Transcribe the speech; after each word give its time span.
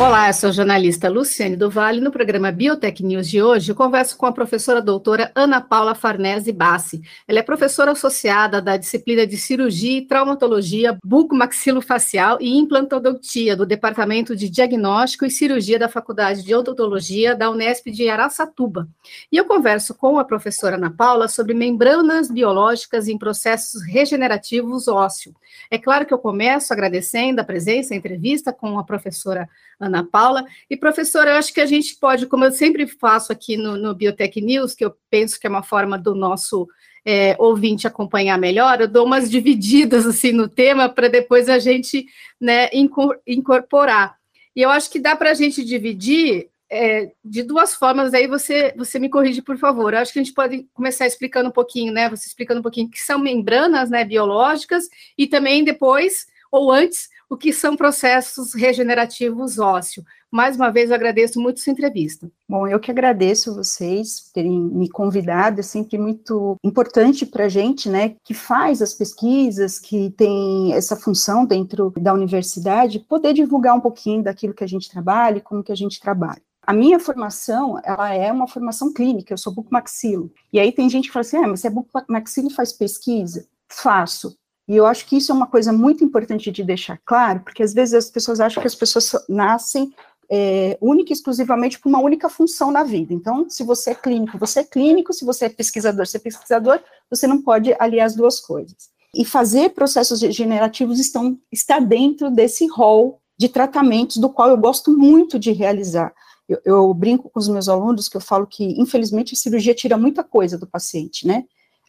Olá, 0.00 0.28
eu 0.28 0.34
sou 0.34 0.48
a 0.48 0.52
jornalista 0.52 1.08
Luciane 1.08 1.54
do 1.54 1.70
Vale. 1.70 2.00
No 2.00 2.10
programa 2.10 2.50
Biotech 2.50 3.04
News 3.04 3.28
de 3.28 3.40
hoje, 3.40 3.70
eu 3.70 3.76
converso 3.76 4.16
com 4.16 4.26
a 4.26 4.32
professora 4.32 4.82
doutora 4.82 5.30
Ana 5.32 5.60
Paula 5.60 5.94
Farnese 5.94 6.50
Bassi. 6.50 7.00
Ela 7.28 7.38
é 7.38 7.42
professora 7.42 7.92
associada 7.92 8.60
da 8.60 8.76
disciplina 8.76 9.24
de 9.24 9.36
Cirurgia 9.36 9.98
e 9.98 10.06
Traumatologia 10.06 10.98
Bucomaxilofacial 11.04 12.38
e 12.40 12.58
Implantodontia 12.58 13.54
do 13.54 13.64
Departamento 13.64 14.34
de 14.34 14.50
Diagnóstico 14.50 15.24
e 15.24 15.30
Cirurgia 15.30 15.78
da 15.78 15.88
Faculdade 15.88 16.42
de 16.42 16.52
Odontologia 16.52 17.36
da 17.36 17.48
Unesp 17.48 17.86
de 17.86 18.08
Araçatuba. 18.08 18.88
E 19.30 19.36
eu 19.36 19.44
converso 19.44 19.94
com 19.94 20.18
a 20.18 20.24
professora 20.24 20.76
Ana 20.76 20.90
Paula 20.90 21.28
sobre 21.28 21.54
membranas 21.54 22.28
biológicas 22.28 23.06
em 23.06 23.16
processos 23.16 23.82
regenerativos 23.84 24.88
ósseo. 24.88 25.32
É 25.70 25.78
claro 25.78 26.04
que 26.04 26.12
eu 26.12 26.18
começo 26.18 26.72
agradecendo 26.72 27.40
a 27.40 27.44
presença, 27.44 27.94
a 27.94 27.96
entrevista 27.96 28.52
com 28.52 28.78
a 28.78 28.84
professora 28.84 29.48
Ana 29.82 30.04
Paula. 30.04 30.44
E, 30.70 30.76
professora, 30.76 31.30
eu 31.30 31.36
acho 31.36 31.52
que 31.52 31.60
a 31.60 31.66
gente 31.66 31.96
pode, 31.96 32.26
como 32.26 32.44
eu 32.44 32.52
sempre 32.52 32.86
faço 32.86 33.32
aqui 33.32 33.56
no, 33.56 33.76
no 33.76 33.94
Biotech 33.94 34.40
News, 34.40 34.74
que 34.74 34.84
eu 34.84 34.94
penso 35.10 35.38
que 35.38 35.46
é 35.46 35.50
uma 35.50 35.62
forma 35.62 35.98
do 35.98 36.14
nosso 36.14 36.68
é, 37.04 37.34
ouvinte 37.38 37.86
acompanhar 37.86 38.38
melhor, 38.38 38.80
eu 38.80 38.88
dou 38.88 39.04
umas 39.04 39.30
divididas 39.30 40.06
assim 40.06 40.32
no 40.32 40.48
tema 40.48 40.88
para 40.88 41.08
depois 41.08 41.48
a 41.48 41.58
gente 41.58 42.06
né, 42.40 42.70
incorporar. 43.26 44.16
E 44.54 44.62
eu 44.62 44.70
acho 44.70 44.90
que 44.90 45.00
dá 45.00 45.16
para 45.16 45.30
a 45.30 45.34
gente 45.34 45.64
dividir 45.64 46.48
é, 46.70 47.10
de 47.24 47.42
duas 47.42 47.74
formas, 47.74 48.14
aí 48.14 48.26
você, 48.26 48.72
você 48.76 48.98
me 48.98 49.10
corrige, 49.10 49.42
por 49.42 49.58
favor. 49.58 49.92
Eu 49.92 49.98
acho 50.00 50.12
que 50.12 50.18
a 50.18 50.22
gente 50.22 50.34
pode 50.34 50.66
começar 50.72 51.06
explicando 51.06 51.48
um 51.48 51.52
pouquinho, 51.52 51.92
né? 51.92 52.08
Você 52.08 52.26
explicando 52.26 52.60
um 52.60 52.62
pouquinho 52.62 52.90
que 52.90 52.98
são 52.98 53.18
membranas 53.18 53.90
né, 53.90 54.04
biológicas 54.04 54.88
e 55.18 55.26
também 55.26 55.64
depois, 55.64 56.26
ou 56.50 56.72
antes, 56.72 57.10
o 57.32 57.36
que 57.36 57.50
são 57.50 57.74
processos 57.74 58.52
regenerativos 58.52 59.58
ósseo. 59.58 60.04
Mais 60.30 60.54
uma 60.54 60.70
vez, 60.70 60.90
eu 60.90 60.96
agradeço 60.96 61.40
muito 61.40 61.58
essa 61.58 61.70
entrevista. 61.70 62.30
Bom, 62.46 62.68
eu 62.68 62.78
que 62.78 62.90
agradeço 62.90 63.54
vocês 63.54 64.30
terem 64.34 64.60
me 64.60 64.86
convidado, 64.90 65.60
é 65.60 65.62
sempre 65.62 65.96
muito 65.96 66.58
importante 66.62 67.24
para 67.24 67.46
a 67.46 67.48
gente, 67.48 67.88
né, 67.88 68.16
que 68.22 68.34
faz 68.34 68.82
as 68.82 68.92
pesquisas, 68.92 69.78
que 69.78 70.10
tem 70.10 70.74
essa 70.74 70.94
função 70.94 71.46
dentro 71.46 71.90
da 71.98 72.12
universidade, 72.12 72.98
poder 73.00 73.32
divulgar 73.32 73.74
um 73.74 73.80
pouquinho 73.80 74.22
daquilo 74.22 74.52
que 74.52 74.64
a 74.64 74.68
gente 74.68 74.90
trabalha 74.90 75.38
e 75.38 75.42
como 75.42 75.64
que 75.64 75.72
a 75.72 75.76
gente 75.76 75.98
trabalha. 76.00 76.42
A 76.66 76.74
minha 76.74 77.00
formação, 77.00 77.80
ela 77.82 78.12
é 78.12 78.30
uma 78.30 78.46
formação 78.46 78.92
clínica, 78.92 79.32
eu 79.32 79.38
sou 79.38 79.54
bucomaxilo. 79.54 80.30
E 80.52 80.60
aí 80.60 80.70
tem 80.70 80.90
gente 80.90 81.08
que 81.08 81.12
fala 81.14 81.22
assim, 81.22 81.38
ah, 81.38 81.48
mas 81.48 81.60
você 81.60 81.68
é 81.68 81.70
bucomaxilo 81.70 82.48
e 82.48 82.54
faz 82.54 82.74
pesquisa? 82.74 83.48
Faço. 83.70 84.36
E 84.72 84.76
eu 84.76 84.86
acho 84.86 85.04
que 85.04 85.18
isso 85.18 85.30
é 85.30 85.34
uma 85.34 85.46
coisa 85.46 85.70
muito 85.70 86.02
importante 86.02 86.50
de 86.50 86.64
deixar 86.64 86.98
claro, 87.04 87.40
porque 87.40 87.62
às 87.62 87.74
vezes 87.74 87.92
as 87.92 88.10
pessoas 88.10 88.40
acham 88.40 88.58
que 88.58 88.66
as 88.66 88.74
pessoas 88.74 89.12
nascem 89.28 89.92
é, 90.30 90.78
única 90.80 91.12
e 91.12 91.14
exclusivamente 91.14 91.78
por 91.78 91.90
uma 91.90 92.00
única 92.00 92.26
função 92.30 92.72
na 92.72 92.82
vida. 92.82 93.12
Então, 93.12 93.50
se 93.50 93.62
você 93.62 93.90
é 93.90 93.94
clínico, 93.94 94.38
você 94.38 94.60
é 94.60 94.64
clínico, 94.64 95.12
se 95.12 95.26
você 95.26 95.44
é 95.44 95.48
pesquisador, 95.50 96.06
você 96.06 96.16
é 96.16 96.20
pesquisador, 96.20 96.80
você 97.10 97.26
não 97.26 97.42
pode 97.42 97.76
aliar 97.78 98.06
as 98.06 98.14
duas 98.16 98.40
coisas. 98.40 98.88
E 99.14 99.26
fazer 99.26 99.74
processos 99.74 100.22
regenerativos 100.22 100.98
estão, 100.98 101.38
está 101.52 101.78
dentro 101.78 102.30
desse 102.30 102.66
rol 102.66 103.20
de 103.38 103.50
tratamentos 103.50 104.16
do 104.16 104.30
qual 104.30 104.48
eu 104.48 104.56
gosto 104.56 104.90
muito 104.96 105.38
de 105.38 105.52
realizar. 105.52 106.14
Eu, 106.48 106.62
eu 106.64 106.94
brinco 106.94 107.28
com 107.28 107.38
os 107.38 107.46
meus 107.46 107.68
alunos 107.68 108.08
que 108.08 108.16
eu 108.16 108.22
falo 108.22 108.46
que, 108.46 108.64
infelizmente, 108.80 109.34
a 109.34 109.36
cirurgia 109.36 109.74
tira 109.74 109.98
muita 109.98 110.24
coisa 110.24 110.56
do 110.56 110.66
paciente, 110.66 111.26
né? 111.26 111.44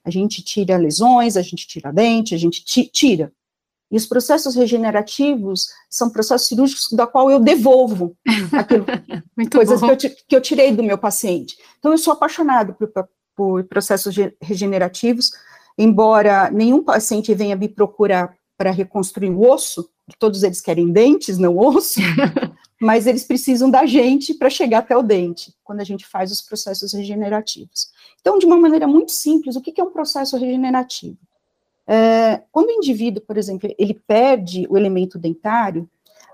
A 0.06 0.10
gente 0.10 0.44
tira 0.44 0.78
lesões, 0.78 1.38
a 1.38 1.42
gente 1.42 1.68
tira 1.68 1.92
dente, 1.92 2.36
a 2.36 2.38
gente 2.38 2.64
tira. 2.64 3.32
E 3.92 3.96
os 3.96 4.08
processos 4.08 4.56
regenerativos 4.56 5.68
são 5.90 6.10
processos 6.10 6.48
cirúrgicos 6.48 6.88
da 6.94 7.06
qual 7.06 7.30
eu 7.30 7.40
devolvo 7.40 8.18
aquilo, 8.52 8.86
coisas 9.54 9.80
que 9.80 10.08
eu, 10.08 10.12
que 10.28 10.36
eu, 10.36 10.42
tirei 10.42 10.76
do 10.76 10.82
meu 10.82 10.98
paciente. 10.98 11.56
Então, 11.78 11.92
eu 11.92 11.98
sou 11.98 12.14
apaixonado 12.14 12.74
por, 12.74 12.92
por 13.36 13.64
processos 13.66 14.16
regenerativos, 14.42 15.32
embora 15.78 16.50
nenhum 16.50 16.84
paciente 16.84 17.34
venha 17.36 17.56
me 17.56 17.70
procurar 17.70 18.36
para 18.58 18.72
reconstruir 18.72 19.30
o 19.30 19.48
osso, 19.48 19.88
todos 20.18 20.42
eles 20.42 20.60
querem 20.60 20.92
dentes, 20.92 21.38
não 21.38 21.58
osso, 21.58 22.00
mas 22.84 23.08
eles 23.08 23.24
precisam 23.24 23.72
da 23.72 23.86
gente 23.86 24.34
para 24.34 24.50
chegar 24.50 24.80
até 24.80 24.96
o 24.96 25.02
dente, 25.02 25.54
quando 25.64 25.80
a 25.80 25.84
gente 25.86 26.06
faz 26.06 26.32
os 26.32 26.42
processos 26.42 26.94
regenerativos. 26.94 27.90
Então, 28.20 28.38
de 28.38 28.46
uma 28.46 28.58
maneira 28.58 28.86
muito 28.86 29.12
simples, 29.12 29.56
o 29.56 29.62
que 29.62 29.80
é 29.80 29.84
um 29.84 29.92
processo 29.92 30.38
regenerativo? 30.38 31.18
É, 31.88 32.42
quando 32.52 32.68
o 32.68 32.72
indivíduo, 32.72 33.22
por 33.22 33.38
exemplo, 33.38 33.74
ele 33.78 33.94
perde 33.94 34.68
o 34.70 34.78
elemento 34.78 35.18
dentário, 35.18 35.90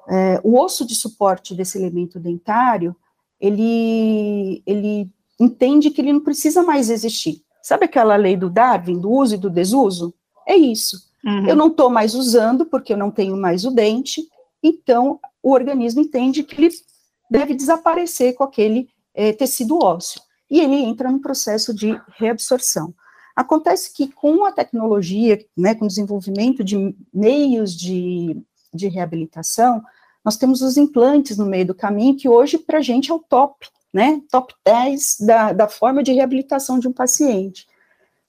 é, 0.07 0.41
o 0.43 0.59
osso 0.59 0.85
de 0.85 0.95
suporte 0.95 1.53
desse 1.53 1.77
elemento 1.77 2.19
dentário, 2.19 2.95
ele, 3.39 4.63
ele 4.66 5.07
entende 5.39 5.91
que 5.91 6.01
ele 6.01 6.13
não 6.13 6.21
precisa 6.21 6.63
mais 6.63 6.89
existir. 6.89 7.43
Sabe 7.61 7.85
aquela 7.85 8.16
lei 8.16 8.35
do 8.35 8.49
Darwin, 8.49 8.99
do 8.99 9.11
uso 9.11 9.35
e 9.35 9.37
do 9.37 9.51
desuso? 9.51 10.13
É 10.47 10.55
isso. 10.55 10.97
Uhum. 11.23 11.47
Eu 11.47 11.55
não 11.55 11.67
estou 11.67 11.91
mais 11.91 12.16
usando 12.16 12.66
porque 12.66 12.93
eu 12.93 12.97
não 12.97 13.11
tenho 13.11 13.37
mais 13.37 13.66
o 13.66 13.71
dente, 13.71 14.27
então 14.64 15.20
o 15.42 15.52
organismo 15.52 16.02
entende 16.02 16.44
que 16.44 16.56
ele 16.56 16.74
deve 17.30 17.53
desaparecer 17.53 18.34
com 18.36 18.44
aquele 18.44 18.90
é, 19.14 19.31
tecido 19.34 19.78
ósseo 19.78 20.22
e 20.50 20.59
ele 20.59 20.75
entra 20.75 21.12
no 21.12 21.22
processo 21.22 21.74
de 21.74 22.00
reabsorção. 22.18 22.94
Acontece 23.36 23.94
que 23.94 24.12
com 24.12 24.44
a 24.46 24.52
tecnologia, 24.52 25.40
né, 25.56 25.75
com 25.75 25.86
o 25.86 25.88
desenvolvimento 25.88 26.64
de 26.64 26.96
meios 27.14 27.74
de, 27.74 28.42
de 28.74 28.88
reabilitação, 28.88 29.81
nós 30.25 30.36
temos 30.36 30.62
os 30.62 30.76
implantes 30.76 31.38
no 31.38 31.46
meio 31.46 31.68
do 31.68 31.76
caminho, 31.76 32.18
que 32.18 32.28
hoje 32.28 32.58
para 32.58 32.80
a 32.80 32.81
gente 32.81 33.12
é 33.12 33.14
o 33.14 33.20
top, 33.20 33.68
né, 33.94 34.22
top 34.30 34.53
10 34.66 35.18
da, 35.22 35.53
da 35.53 35.68
forma 35.68 36.03
de 36.03 36.12
reabilitação 36.12 36.80
de 36.80 36.88
um 36.88 36.94
paciente. 36.94 37.66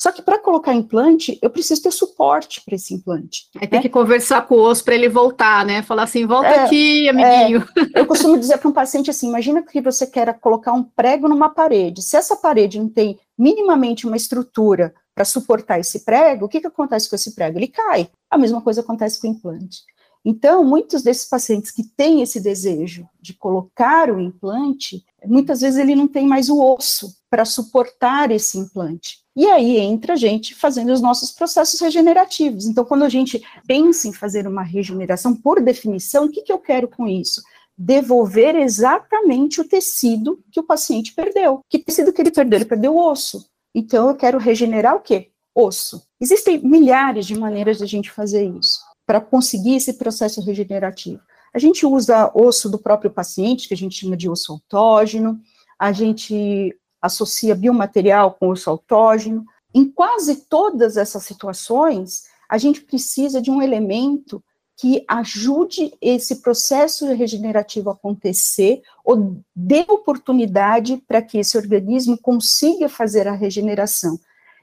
Só 0.01 0.11
que 0.11 0.23
para 0.23 0.39
colocar 0.39 0.73
implante, 0.73 1.39
eu 1.43 1.51
preciso 1.51 1.83
ter 1.83 1.91
suporte 1.91 2.63
para 2.65 2.75
esse 2.75 2.95
implante. 2.95 3.51
Aí 3.57 3.63
né? 3.63 3.67
tem 3.67 3.83
que 3.83 3.89
conversar 3.91 4.47
com 4.47 4.55
o 4.55 4.63
osso 4.63 4.83
para 4.83 4.95
ele 4.95 5.11
voltar, 5.11 5.67
né? 5.67 5.83
Falar 5.83 6.05
assim, 6.05 6.25
volta 6.25 6.49
é, 6.49 6.65
aqui, 6.65 7.07
amiguinho. 7.07 7.69
É, 7.95 8.01
eu 8.01 8.07
costumo 8.07 8.39
dizer 8.39 8.57
para 8.57 8.71
um 8.71 8.73
paciente 8.73 9.11
assim: 9.11 9.29
imagina 9.29 9.63
que 9.63 9.79
você 9.83 10.07
quer 10.07 10.33
colocar 10.41 10.73
um 10.73 10.83
prego 10.83 11.29
numa 11.29 11.51
parede. 11.51 12.01
Se 12.01 12.17
essa 12.17 12.35
parede 12.35 12.79
não 12.79 12.89
tem 12.89 13.19
minimamente 13.37 14.07
uma 14.07 14.17
estrutura 14.17 14.95
para 15.15 15.27
suportar 15.27 15.79
esse 15.79 16.03
prego, 16.03 16.47
o 16.47 16.49
que, 16.49 16.63
que 16.63 16.67
acontece 16.67 17.07
com 17.07 17.17
esse 17.17 17.35
prego? 17.35 17.59
Ele 17.59 17.69
cai. 17.69 18.09
A 18.31 18.39
mesma 18.39 18.63
coisa 18.63 18.81
acontece 18.81 19.21
com 19.21 19.29
o 19.29 19.31
implante. 19.31 19.83
Então, 20.25 20.65
muitos 20.65 21.03
desses 21.03 21.29
pacientes 21.29 21.71
que 21.71 21.83
têm 21.83 22.23
esse 22.23 22.41
desejo 22.41 23.07
de 23.21 23.35
colocar 23.35 24.11
o 24.11 24.21
implante, 24.21 25.05
muitas 25.27 25.61
vezes 25.61 25.79
ele 25.79 25.95
não 25.95 26.09
tem 26.09 26.27
mais 26.27 26.49
o 26.49 26.59
osso 26.63 27.15
para 27.31 27.45
suportar 27.45 28.31
esse 28.31 28.59
implante. 28.59 29.21
E 29.37 29.47
aí 29.47 29.79
entra 29.79 30.15
a 30.15 30.17
gente 30.17 30.55
fazendo 30.55 30.93
os 30.93 31.01
nossos 31.01 31.31
processos 31.31 31.81
regenerativos. 31.81 32.67
Então, 32.67 32.85
quando 32.85 33.05
a 33.05 33.09
gente 33.09 33.41
pensa 33.67 34.09
em 34.09 34.13
fazer 34.13 34.47
uma 34.47 34.63
regeneração, 34.63 35.35
por 35.35 35.61
definição, 35.63 36.25
o 36.25 36.31
que, 36.31 36.43
que 36.43 36.53
eu 36.53 36.59
quero 36.59 36.89
com 36.89 37.07
isso? 37.07 37.41
Devolver 37.79 38.57
exatamente 38.57 39.61
o 39.61 39.69
tecido 39.69 40.43
que 40.51 40.59
o 40.59 40.65
paciente 40.65 41.15
perdeu. 41.15 41.61
Que 41.69 41.79
tecido 41.79 42.13
que 42.13 42.21
ele 42.21 42.33
perdeu? 42.33 42.59
Ele 42.59 42.65
perdeu 42.65 42.95
o 42.95 43.11
osso. 43.11 43.47
Então, 43.75 44.09
eu 44.09 44.17
quero 44.17 44.39
regenerar 44.39 44.97
o 44.97 45.01
quê? 45.01 45.31
Osso. 45.55 46.03
Existem 46.21 46.59
milhares 46.59 47.25
de 47.25 47.39
maneiras 47.39 47.79
de 47.79 47.85
a 47.85 47.87
gente 47.87 48.11
fazer 48.11 48.45
isso, 48.45 48.81
para 49.07 49.21
conseguir 49.21 49.77
esse 49.77 49.95
processo 49.95 50.41
regenerativo. 50.43 51.21
A 51.55 51.59
gente 51.59 51.87
usa 51.87 52.31
osso 52.35 52.69
do 52.69 52.79
próprio 52.79 53.11
paciente, 53.11 53.69
que 53.69 53.75
a 53.75 53.77
gente 53.77 53.97
chama 53.97 54.17
de 54.17 54.29
osso 54.29 54.53
autógeno, 54.53 55.41
a 55.79 55.93
gente 55.93 56.77
associa 57.01 57.55
biomaterial 57.55 58.33
com 58.33 58.49
osso 58.49 58.69
autógeno. 58.71 59.45
Em 59.75 59.91
quase 59.91 60.47
todas 60.47 60.97
essas 60.97 61.23
situações, 61.23 62.25
a 62.49 62.59
gente 62.59 62.81
precisa 62.83 63.41
de 63.41 63.51
um 63.51 63.63
elemento 63.63 64.43
que 64.77 65.05
ajude 65.07 65.93
esse 66.01 66.37
processo 66.37 67.07
regenerativo 67.13 67.91
a 67.91 67.93
acontecer 67.93 68.81
ou 69.05 69.43
dê 69.55 69.85
oportunidade 69.87 70.97
para 71.07 71.21
que 71.21 71.39
esse 71.39 71.59
organismo 71.59 72.17
consiga 72.19 72.89
fazer 72.89 73.29
a 73.29 73.35
regeneração. 73.35 74.19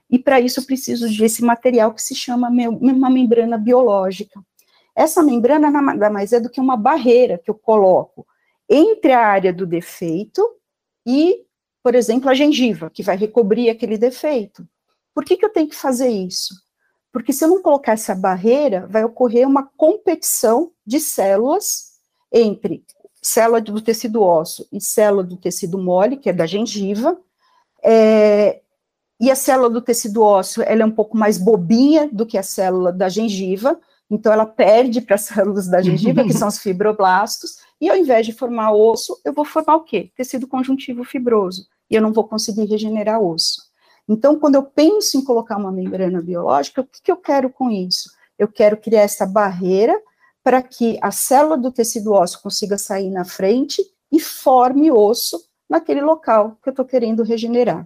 E 0.10 0.18
para 0.18 0.40
isso 0.40 0.60
eu 0.60 0.66
preciso 0.66 1.08
desse 1.16 1.44
material 1.44 1.94
que 1.94 2.02
se 2.02 2.16
chama 2.16 2.50
uma 2.50 3.10
membrana 3.10 3.58
biológica. 3.58 4.42
Essa 4.96 5.22
membrana 5.22 5.70
nada 5.70 6.10
mais 6.10 6.34
é 6.34 6.40
do 6.40 6.50
que 6.50 6.60
uma 6.60 6.76
barreira 6.76 7.38
que 7.38 7.52
eu 7.52 7.56
coloco 7.56 8.26
entre 8.68 9.14
a 9.14 9.20
área 9.20 9.54
do 9.54 9.68
defeito 9.68 10.42
e 11.06 11.46
por 11.88 11.96
exemplo, 11.96 12.30
a 12.30 12.34
gengiva, 12.34 12.90
que 12.90 13.02
vai 13.02 13.16
recobrir 13.16 13.70
aquele 13.70 13.98
defeito. 13.98 14.68
Por 15.16 15.24
que, 15.24 15.38
que 15.38 15.46
eu 15.46 15.54
tenho 15.54 15.70
que 15.70 15.76
fazer 15.76 16.10
isso? 16.10 16.54
Porque 17.14 17.32
se 17.32 17.46
eu 17.46 17.48
não 17.48 17.62
colocar 17.62 17.94
essa 17.94 18.14
barreira, 18.14 18.86
vai 18.90 19.06
ocorrer 19.06 19.48
uma 19.48 19.72
competição 19.78 20.74
de 20.86 21.00
células 21.00 21.94
entre 22.30 22.84
célula 23.22 23.62
do 23.62 23.80
tecido 23.80 24.22
ósseo 24.22 24.68
e 24.70 24.82
célula 24.82 25.24
do 25.24 25.38
tecido 25.38 25.78
mole, 25.78 26.18
que 26.18 26.30
é 26.30 26.34
da 26.34 26.46
gengiva, 26.46 27.18
é, 27.82 28.60
e 29.18 29.32
a 29.32 29.36
célula 29.36 29.70
do 29.70 29.82
tecido 29.82 30.22
ósseo, 30.22 30.64
ela 30.64 30.82
é 30.82 30.86
um 30.86 30.92
pouco 30.92 31.16
mais 31.16 31.38
bobinha 31.38 32.10
do 32.12 32.26
que 32.26 32.38
a 32.38 32.44
célula 32.44 32.92
da 32.92 33.08
gengiva, 33.08 33.80
então 34.12 34.34
ela 34.34 34.46
perde 34.46 35.00
para 35.00 35.16
as 35.16 35.22
células 35.22 35.70
da 35.70 35.82
gengiva, 35.82 36.26
que 36.26 36.34
são 36.34 36.50
os 36.50 36.60
fibroblastos, 36.60 37.66
e 37.80 37.90
ao 37.90 37.96
invés 37.96 38.26
de 38.26 38.34
formar 38.34 38.74
osso, 38.74 39.18
eu 39.24 39.32
vou 39.32 39.46
formar 39.46 39.76
o 39.76 39.84
quê? 39.84 40.12
Tecido 40.18 40.48
conjuntivo 40.48 41.04
fibroso, 41.04 41.68
e 41.90 41.96
eu 41.96 42.02
não 42.02 42.14
vou 42.14 42.28
conseguir 42.28 42.66
regenerar 42.66 43.22
osso. 43.22 43.62
Então, 44.08 44.40
quando 44.40 44.56
eu 44.56 44.64
penso 44.64 45.18
em 45.18 45.24
colocar 45.24 45.58
uma 45.58 45.72
membrana 45.72 46.22
biológica, 46.22 46.82
o 46.82 46.86
que, 46.86 47.02
que 47.02 47.12
eu 47.12 47.18
quero 47.18 47.50
com 47.50 47.70
isso? 47.70 48.10
Eu 48.40 48.48
quero 48.48 48.78
criar 48.78 49.02
essa 49.02 49.26
barreira 49.26 50.00
para 50.44 50.62
que 50.62 50.98
a 51.02 51.12
célula 51.12 51.58
do 51.58 51.72
tecido 51.72 52.14
ósseo 52.14 52.42
consiga 52.42 52.78
sair 52.78 53.10
na 53.10 53.26
frente 53.26 53.84
e 54.12 54.20
forme 54.20 54.90
osso 54.90 55.38
naquele 55.70 56.02
local 56.02 56.58
que 56.64 56.70
eu 56.70 56.72
estou 56.72 56.86
querendo 56.86 57.24
regenerar. 57.24 57.86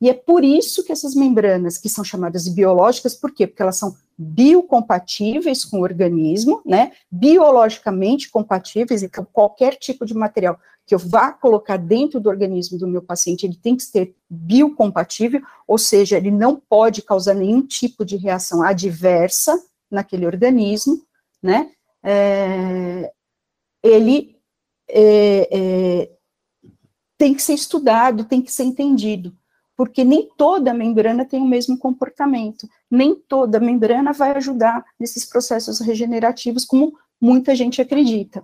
E 0.00 0.08
é 0.08 0.14
por 0.14 0.42
isso 0.42 0.82
que 0.82 0.92
essas 0.92 1.14
membranas, 1.14 1.76
que 1.76 1.88
são 1.88 2.02
chamadas 2.02 2.48
biológicas, 2.48 3.14
por 3.14 3.32
quê? 3.32 3.46
Porque 3.46 3.60
elas 3.60 3.76
são 3.76 3.94
biocompatíveis 4.16 5.64
com 5.64 5.78
o 5.78 5.82
organismo, 5.82 6.62
né? 6.64 6.92
Biologicamente 7.10 8.30
compatíveis, 8.30 9.02
então 9.02 9.26
qualquer 9.30 9.76
tipo 9.76 10.06
de 10.06 10.14
material 10.14 10.58
que 10.86 10.94
eu 10.94 10.98
vá 10.98 11.32
colocar 11.32 11.76
dentro 11.76 12.18
do 12.18 12.30
organismo 12.30 12.78
do 12.78 12.88
meu 12.88 13.02
paciente, 13.02 13.44
ele 13.44 13.56
tem 13.56 13.76
que 13.76 13.82
ser 13.82 14.14
biocompatível, 14.28 15.42
ou 15.66 15.78
seja, 15.78 16.16
ele 16.16 16.30
não 16.30 16.56
pode 16.56 17.02
causar 17.02 17.34
nenhum 17.34 17.62
tipo 17.62 18.04
de 18.04 18.16
reação 18.16 18.62
adversa 18.62 19.62
naquele 19.90 20.26
organismo, 20.26 21.00
né? 21.42 21.70
É, 22.02 23.12
ele 23.82 24.36
é, 24.88 25.48
é, 25.52 26.10
tem 27.18 27.34
que 27.34 27.42
ser 27.42 27.54
estudado, 27.54 28.24
tem 28.24 28.40
que 28.40 28.50
ser 28.50 28.64
entendido 28.64 29.36
porque 29.80 30.04
nem 30.04 30.28
toda 30.36 30.74
membrana 30.74 31.24
tem 31.24 31.40
o 31.40 31.46
mesmo 31.46 31.78
comportamento, 31.78 32.68
nem 32.90 33.14
toda 33.14 33.58
membrana 33.58 34.12
vai 34.12 34.32
ajudar 34.32 34.84
nesses 35.00 35.24
processos 35.24 35.80
regenerativos, 35.80 36.66
como 36.66 36.92
muita 37.18 37.54
gente 37.54 37.80
acredita. 37.80 38.42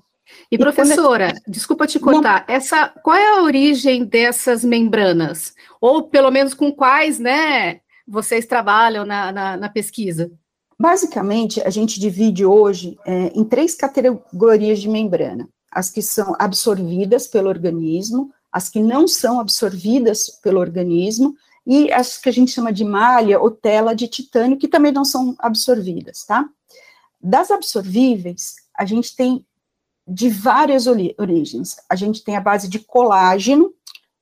E, 0.51 0.55
e 0.55 0.59
professora, 0.59 1.35
quando... 1.35 1.53
desculpa 1.53 1.87
te 1.87 2.01
cortar, 2.01 2.47
Não... 2.49 2.55
essa, 2.55 2.89
qual 2.89 3.15
é 3.15 3.37
a 3.37 3.43
origem 3.43 4.07
dessas 4.07 4.65
membranas? 4.65 5.53
Ou 5.79 6.05
pelo 6.05 6.31
menos 6.31 6.55
com 6.55 6.73
quais, 6.73 7.19
né, 7.19 7.81
vocês 8.09 8.47
trabalham 8.47 9.05
na, 9.05 9.31
na, 9.31 9.57
na 9.59 9.69
pesquisa? 9.69 10.33
Basicamente, 10.81 11.61
a 11.61 11.69
gente 11.69 12.01
divide 12.01 12.47
hoje 12.47 12.97
é, 13.05 13.31
em 13.35 13.45
três 13.45 13.75
categorias 13.75 14.81
de 14.81 14.89
membrana: 14.89 15.47
as 15.71 15.91
que 15.91 16.01
são 16.01 16.35
absorvidas 16.39 17.27
pelo 17.27 17.51
organismo, 17.51 18.33
as 18.57 18.71
que 18.71 18.81
não 18.81 19.07
são 19.07 19.39
absorvidas 19.39 20.31
pelo 20.43 20.61
organismo, 20.61 21.37
e 21.67 21.93
as 21.93 22.17
que 22.17 22.31
a 22.31 22.33
gente 22.33 22.53
chama 22.53 22.73
de 22.73 22.87
malha 22.87 23.39
ou 23.39 23.51
tela 23.51 23.95
de 23.95 24.09
titânio, 24.09 24.57
que 24.57 24.67
também 24.67 24.91
não 24.91 25.05
são 25.05 25.37
absorvidas, 25.39 26.25
tá? 26.25 26.49
Das 27.21 27.51
absorvíveis, 27.51 28.55
a 28.75 28.87
gente 28.87 29.15
tem 29.15 29.45
de 30.09 30.31
várias 30.31 30.87
origens. 30.87 31.77
A 31.87 31.95
gente 31.95 32.25
tem 32.25 32.35
a 32.35 32.41
base 32.41 32.67
de 32.67 32.79
colágeno, 32.79 33.75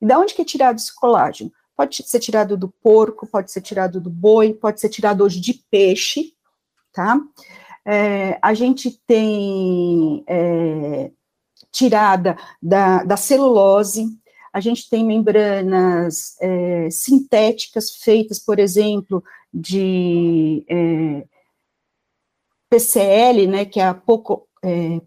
e 0.02 0.06
da 0.06 0.18
onde 0.18 0.34
que 0.34 0.42
é 0.42 0.44
tirado 0.44 0.78
esse 0.78 0.92
colágeno? 0.92 1.52
Pode 1.76 2.02
ser 2.02 2.18
tirado 2.18 2.56
do 2.56 2.68
porco, 2.82 3.28
pode 3.28 3.52
ser 3.52 3.60
tirado 3.60 4.00
do 4.00 4.10
boi, 4.10 4.52
pode 4.52 4.80
ser 4.80 4.88
tirado 4.88 5.22
hoje 5.22 5.38
de 5.40 5.54
peixe, 5.70 6.34
tá? 6.92 7.20
É, 7.86 8.36
a 8.42 8.52
gente 8.52 9.00
tem 9.06 10.24
é, 10.26 11.12
tirada 11.70 12.36
da, 12.60 13.04
da 13.04 13.16
celulose, 13.16 14.08
a 14.54 14.60
gente 14.60 14.88
tem 14.88 15.04
membranas 15.04 16.36
é, 16.40 16.88
sintéticas 16.88 17.96
feitas, 17.96 18.38
por 18.38 18.60
exemplo, 18.60 19.24
de 19.52 20.64
é, 20.70 21.26
PCL, 22.70 23.48
né, 23.48 23.64
que 23.64 23.80
é 23.80 23.84
a 23.84 23.94
poco, 23.94 24.46
é, 24.62 25.00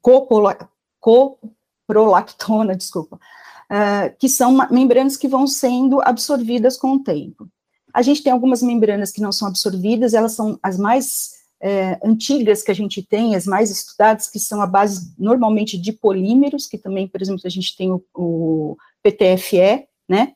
coprolactona, 0.00 2.76
desculpa, 2.78 3.16
uh, 3.16 4.16
que 4.16 4.28
são 4.28 4.56
membranas 4.70 5.16
que 5.16 5.26
vão 5.26 5.48
sendo 5.48 6.00
absorvidas 6.00 6.76
com 6.76 6.92
o 6.92 7.02
tempo. 7.02 7.48
A 7.92 8.00
gente 8.00 8.22
tem 8.22 8.32
algumas 8.32 8.62
membranas 8.62 9.10
que 9.10 9.20
não 9.20 9.32
são 9.32 9.48
absorvidas, 9.48 10.14
elas 10.14 10.34
são 10.34 10.56
as 10.62 10.78
mais 10.78 11.32
é, 11.60 11.98
antigas 12.04 12.62
que 12.62 12.70
a 12.70 12.74
gente 12.74 13.02
tem, 13.02 13.34
as 13.34 13.46
mais 13.46 13.70
estudadas, 13.70 14.28
que 14.28 14.38
são 14.38 14.60
a 14.60 14.66
base 14.66 15.14
normalmente 15.18 15.78
de 15.78 15.92
polímeros, 15.92 16.66
que 16.66 16.78
também, 16.78 17.08
por 17.08 17.22
exemplo, 17.22 17.42
a 17.44 17.48
gente 17.48 17.76
tem 17.76 17.90
o, 17.90 18.02
o 18.14 18.76
PTFE, 19.02 19.86
né, 20.08 20.32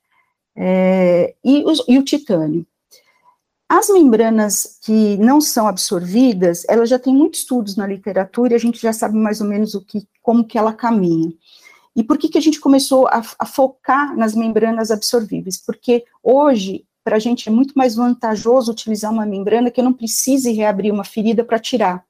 é, 0.57 1.35
e, 1.45 1.65
os, 1.65 1.85
e 1.87 1.99
o 1.99 2.05
titânio. 2.05 2.67
As 3.69 3.89
membranas 3.89 4.79
que 4.83 5.17
não 5.19 5.41
são 5.41 5.69
absorvidas, 5.69 6.65
elas 6.69 6.89
já 6.89 6.99
têm 6.99 7.15
muitos 7.15 7.41
estudos 7.41 7.77
na 7.77 7.87
literatura 7.87 8.53
e 8.53 8.57
a 8.57 8.59
gente 8.59 8.81
já 8.81 8.93
sabe 8.93 9.17
mais 9.17 9.41
ou 9.41 9.47
menos 9.47 9.75
o 9.75 9.81
que, 9.81 10.09
como 10.21 10.45
que 10.45 10.59
ela 10.59 10.73
caminha. 10.73 11.33
E 11.95 12.03
por 12.03 12.19
que, 12.19 12.29
que 12.29 12.39
a 12.39 12.41
gente 12.41 12.59
começou 12.59 13.07
a, 13.07 13.23
a 13.39 13.47
focar 13.47 14.17
nas 14.17 14.35
membranas 14.35 14.91
absorvíveis? 14.91 15.57
Porque 15.65 16.05
hoje 16.23 16.85
para 17.11 17.17
a 17.17 17.21
gente 17.21 17.49
é 17.49 17.53
muito 17.53 17.75
mais 17.75 17.97
vantajoso 17.97 18.71
utilizar 18.71 19.13
uma 19.13 19.27
membrana 19.27 19.69
que 19.69 19.81
eu 19.81 19.85
não 19.85 19.93
precise 19.93 20.53
reabrir 20.53 20.93
uma 20.93 21.03
ferida 21.03 21.43
para 21.43 21.59
tirar 21.59 22.05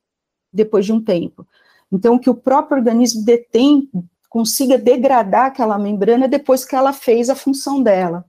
depois 0.53 0.85
de 0.85 0.93
um 0.93 1.03
tempo. 1.03 1.47
Então, 1.91 2.19
que 2.19 2.29
o 2.29 2.35
próprio 2.35 2.77
organismo 2.77 3.25
detém, 3.25 3.89
consiga 4.29 4.77
degradar 4.77 5.47
aquela 5.47 5.79
membrana 5.79 6.29
depois 6.29 6.67
que 6.67 6.77
ela 6.77 6.93
fez 6.93 7.31
a 7.31 7.35
função 7.35 7.83
dela. 7.83 8.27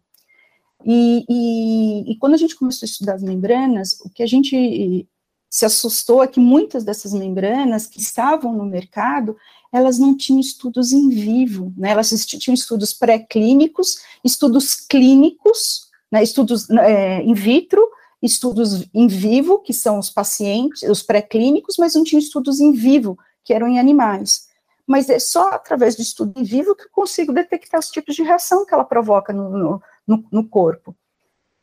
E, 0.85 1.25
e, 1.27 2.13
e, 2.13 2.15
quando 2.19 2.35
a 2.35 2.37
gente 2.37 2.55
começou 2.55 2.85
a 2.85 2.89
estudar 2.89 3.15
as 3.15 3.23
membranas, 3.23 3.99
o 4.05 4.09
que 4.09 4.23
a 4.23 4.27
gente 4.27 5.05
se 5.49 5.65
assustou 5.65 6.23
é 6.23 6.27
que 6.27 6.39
muitas 6.39 6.85
dessas 6.85 7.11
membranas 7.11 7.85
que 7.85 7.99
estavam 7.99 8.53
no 8.53 8.63
mercado, 8.63 9.35
elas 9.73 9.99
não 9.99 10.15
tinham 10.15 10.39
estudos 10.39 10.93
em 10.93 11.09
vivo, 11.09 11.73
né? 11.75 11.89
Elas 11.89 12.25
tinham 12.25 12.55
estudos 12.55 12.93
pré-clínicos, 12.93 13.97
estudos 14.23 14.75
clínicos, 14.75 15.90
né, 16.11 16.21
estudos 16.21 16.69
é, 16.69 17.21
in 17.23 17.33
vitro, 17.33 17.87
estudos 18.21 18.87
em 18.93 19.07
vivo, 19.07 19.59
que 19.59 19.73
são 19.73 19.97
os 19.97 20.09
pacientes, 20.09 20.83
os 20.83 21.01
pré-clínicos, 21.01 21.77
mas 21.77 21.95
não 21.95 22.03
tinha 22.03 22.19
estudos 22.19 22.59
em 22.59 22.71
vivo, 22.71 23.17
que 23.43 23.53
eram 23.53 23.67
em 23.67 23.79
animais. 23.79 24.47
Mas 24.85 25.09
é 25.09 25.19
só 25.19 25.49
através 25.51 25.95
do 25.95 26.01
estudo 26.01 26.33
em 26.39 26.43
vivo 26.43 26.75
que 26.75 26.83
eu 26.83 26.89
consigo 26.91 27.33
detectar 27.33 27.79
os 27.79 27.89
tipos 27.89 28.15
de 28.15 28.23
reação 28.23 28.65
que 28.65 28.73
ela 28.73 28.83
provoca 28.83 29.31
no, 29.33 29.81
no, 30.07 30.23
no 30.31 30.47
corpo. 30.47 30.95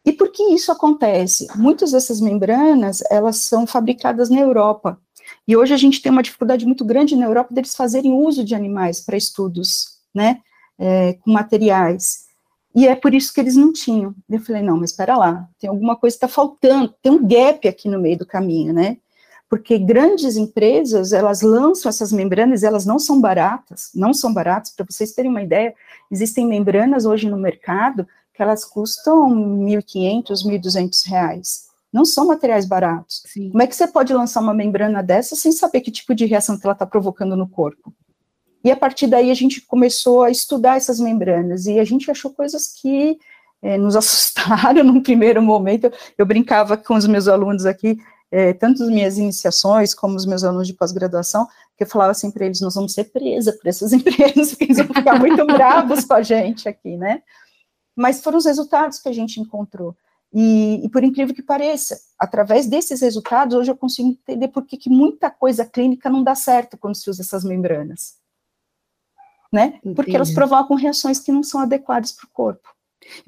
E 0.04 0.12
por 0.12 0.32
que 0.32 0.42
isso 0.54 0.72
acontece? 0.72 1.46
Muitas 1.54 1.92
dessas 1.92 2.20
membranas, 2.20 3.02
elas 3.10 3.36
são 3.36 3.66
fabricadas 3.66 4.30
na 4.30 4.40
Europa. 4.40 4.98
E 5.46 5.56
hoje 5.56 5.74
a 5.74 5.76
gente 5.76 6.00
tem 6.00 6.10
uma 6.10 6.22
dificuldade 6.22 6.64
muito 6.64 6.84
grande 6.84 7.14
na 7.14 7.26
Europa 7.26 7.52
deles 7.52 7.76
fazerem 7.76 8.12
uso 8.12 8.42
de 8.42 8.54
animais 8.54 9.00
para 9.00 9.16
estudos, 9.16 9.98
né, 10.14 10.40
é, 10.78 11.12
com 11.14 11.30
materiais. 11.30 12.27
E 12.78 12.86
é 12.86 12.94
por 12.94 13.12
isso 13.12 13.34
que 13.34 13.40
eles 13.40 13.56
não 13.56 13.72
tinham. 13.72 14.14
Eu 14.30 14.38
falei, 14.38 14.62
não, 14.62 14.76
mas 14.76 14.90
espera 14.90 15.16
lá, 15.16 15.48
tem 15.58 15.68
alguma 15.68 15.96
coisa 15.96 16.14
que 16.14 16.24
está 16.24 16.28
faltando, 16.28 16.94
tem 17.02 17.10
um 17.10 17.26
gap 17.26 17.66
aqui 17.66 17.88
no 17.88 17.98
meio 17.98 18.16
do 18.16 18.24
caminho, 18.24 18.72
né? 18.72 18.98
Porque 19.50 19.76
grandes 19.78 20.36
empresas, 20.36 21.12
elas 21.12 21.42
lançam 21.42 21.88
essas 21.88 22.12
membranas, 22.12 22.62
elas 22.62 22.86
não 22.86 23.00
são 23.00 23.20
baratas, 23.20 23.90
não 23.92 24.14
são 24.14 24.32
baratas, 24.32 24.70
para 24.70 24.86
vocês 24.88 25.10
terem 25.10 25.28
uma 25.28 25.42
ideia, 25.42 25.74
existem 26.08 26.46
membranas 26.46 27.04
hoje 27.04 27.28
no 27.28 27.36
mercado 27.36 28.06
que 28.32 28.40
elas 28.40 28.64
custam 28.64 29.28
1.500, 29.28 30.44
1.200 30.46 31.08
reais. 31.08 31.66
Não 31.92 32.04
são 32.04 32.28
materiais 32.28 32.64
baratos. 32.64 33.24
Sim. 33.26 33.50
Como 33.50 33.60
é 33.60 33.66
que 33.66 33.74
você 33.74 33.88
pode 33.88 34.14
lançar 34.14 34.40
uma 34.40 34.54
membrana 34.54 35.02
dessa 35.02 35.34
sem 35.34 35.50
saber 35.50 35.80
que 35.80 35.90
tipo 35.90 36.14
de 36.14 36.26
reação 36.26 36.56
que 36.56 36.64
ela 36.64 36.74
está 36.74 36.86
provocando 36.86 37.34
no 37.34 37.48
corpo? 37.48 37.92
E 38.64 38.70
a 38.70 38.76
partir 38.76 39.06
daí 39.06 39.30
a 39.30 39.34
gente 39.34 39.60
começou 39.60 40.22
a 40.22 40.30
estudar 40.30 40.76
essas 40.76 40.98
membranas 40.98 41.66
e 41.66 41.78
a 41.78 41.84
gente 41.84 42.10
achou 42.10 42.32
coisas 42.32 42.66
que 42.68 43.18
é, 43.62 43.76
nos 43.76 43.94
assustaram 43.96 44.84
num 44.84 45.02
primeiro 45.02 45.40
momento. 45.42 45.90
Eu, 46.16 46.26
brincava 46.26 46.76
com 46.76 46.94
os 46.94 47.06
meus 47.06 47.28
alunos 47.28 47.66
aqui, 47.66 47.98
é, 48.30 48.52
tanto 48.52 48.82
as 48.82 48.88
minhas 48.90 49.16
iniciações 49.16 49.94
como 49.94 50.16
os 50.16 50.26
meus 50.26 50.44
alunos 50.44 50.66
de 50.66 50.74
pós-graduação, 50.74 51.46
que 51.76 51.84
eu 51.84 51.88
falava 51.88 52.10
assim 52.10 52.30
para 52.30 52.44
eles: 52.44 52.60
nós 52.60 52.74
vamos 52.74 52.92
ser 52.92 53.04
presa 53.04 53.52
por 53.52 53.66
essas 53.66 53.92
empresas, 53.94 54.50
porque 54.50 54.64
eles 54.64 54.78
vão 54.78 54.94
ficar 54.94 55.18
muito 55.18 55.44
bravos 55.46 56.04
com 56.04 56.14
a 56.14 56.22
gente 56.22 56.68
aqui, 56.68 56.96
né? 56.96 57.22
Mas 57.96 58.20
foram 58.20 58.38
os 58.38 58.46
resultados 58.46 58.98
que 58.98 59.08
a 59.08 59.12
gente 59.12 59.40
encontrou. 59.40 59.96
E, 60.32 60.84
e, 60.84 60.90
por 60.90 61.02
incrível 61.02 61.34
que 61.34 61.42
pareça, 61.42 61.98
através 62.18 62.66
desses 62.66 63.00
resultados, 63.00 63.56
hoje 63.56 63.70
eu 63.70 63.76
consigo 63.76 64.10
entender 64.10 64.48
por 64.48 64.66
que 64.66 64.78
muita 64.90 65.30
coisa 65.30 65.64
clínica 65.64 66.10
não 66.10 66.22
dá 66.22 66.34
certo 66.34 66.76
quando 66.76 66.96
se 66.96 67.08
usa 67.08 67.22
essas 67.22 67.42
membranas 67.42 68.17
né? 69.52 69.74
Entendi. 69.78 69.94
Porque 69.94 70.14
elas 70.14 70.32
provocam 70.32 70.76
reações 70.76 71.18
que 71.18 71.32
não 71.32 71.42
são 71.42 71.60
adequadas 71.60 72.12
para 72.12 72.26
o 72.26 72.30
corpo. 72.30 72.68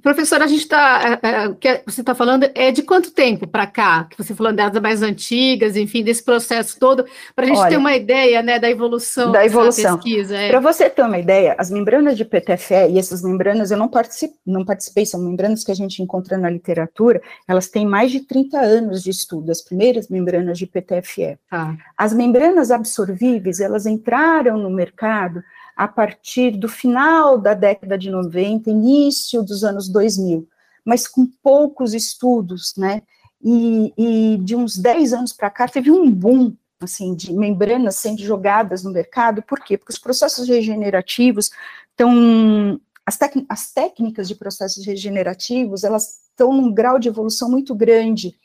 Professora, 0.02 0.44
a 0.44 0.46
gente 0.46 0.62
está, 0.62 1.20
é, 1.22 1.28
é, 1.28 1.48
o 1.48 1.54
que 1.54 1.82
você 1.86 2.00
está 2.00 2.14
falando 2.14 2.48
é 2.54 2.70
de 2.70 2.82
quanto 2.82 3.12
tempo 3.12 3.46
para 3.46 3.66
cá? 3.66 4.04
Que 4.04 4.16
você 4.16 4.34
falando 4.34 4.56
das 4.56 4.80
mais 4.80 5.02
antigas, 5.02 5.76
enfim, 5.76 6.02
desse 6.02 6.22
processo 6.22 6.78
todo, 6.78 7.04
para 7.34 7.44
a 7.44 7.48
gente 7.48 7.58
Olha, 7.58 7.70
ter 7.70 7.76
uma 7.76 7.94
ideia, 7.94 8.42
né, 8.42 8.58
da 8.58 8.70
evolução 8.70 9.32
da 9.32 9.44
evolução. 9.44 9.96
pesquisa. 9.96 10.36
É. 10.36 10.48
Para 10.48 10.60
você 10.60 10.88
ter 10.88 11.02
uma 11.02 11.18
ideia, 11.18 11.54
as 11.58 11.70
membranas 11.70 12.16
de 12.16 12.24
PTFE 12.24 12.90
e 12.90 12.98
essas 12.98 13.22
membranas 13.22 13.70
eu 13.70 13.78
não 13.78 13.88
participei, 13.88 14.36
não 14.46 14.64
participei, 14.64 15.06
são 15.06 15.20
membranas 15.20 15.64
que 15.64 15.70
a 15.72 15.76
gente 15.76 16.02
encontra 16.02 16.36
na 16.36 16.50
literatura, 16.50 17.20
elas 17.48 17.68
têm 17.68 17.86
mais 17.86 18.10
de 18.10 18.20
30 18.20 18.58
anos 18.58 19.02
de 19.02 19.10
estudo, 19.10 19.50
as 19.50 19.62
primeiras 19.62 20.08
membranas 20.08 20.58
de 20.58 20.66
PTFE. 20.66 21.38
Ah. 21.50 21.74
As 21.96 22.12
membranas 22.12 22.70
absorvíveis, 22.70 23.60
elas 23.60 23.86
entraram 23.86 24.58
no 24.58 24.70
mercado 24.70 25.42
a 25.80 25.88
partir 25.88 26.50
do 26.58 26.68
final 26.68 27.38
da 27.38 27.54
década 27.54 27.96
de 27.96 28.10
90, 28.10 28.68
início 28.68 29.42
dos 29.42 29.64
anos 29.64 29.88
2000, 29.88 30.46
mas 30.84 31.08
com 31.08 31.26
poucos 31.42 31.94
estudos, 31.94 32.74
né? 32.76 33.00
E, 33.42 33.90
e 33.96 34.38
de 34.42 34.54
uns 34.54 34.76
10 34.76 35.14
anos 35.14 35.32
para 35.32 35.48
cá 35.48 35.66
teve 35.66 35.90
um 35.90 36.10
boom 36.10 36.54
assim 36.80 37.14
de 37.14 37.32
membranas 37.32 37.96
sendo 37.96 38.20
jogadas 38.20 38.84
no 38.84 38.90
mercado. 38.90 39.40
Por 39.40 39.58
quê? 39.60 39.78
Porque 39.78 39.94
os 39.94 39.98
processos 39.98 40.46
regenerativos 40.46 41.50
estão 41.92 42.78
as, 43.06 43.18
as 43.48 43.72
técnicas 43.72 44.28
de 44.28 44.34
processos 44.34 44.84
regenerativos 44.84 45.82
elas 45.82 46.26
estão 46.28 46.52
num 46.52 46.70
grau 46.70 46.98
de 46.98 47.08
evolução 47.08 47.50
muito 47.50 47.74
grande. 47.74 48.36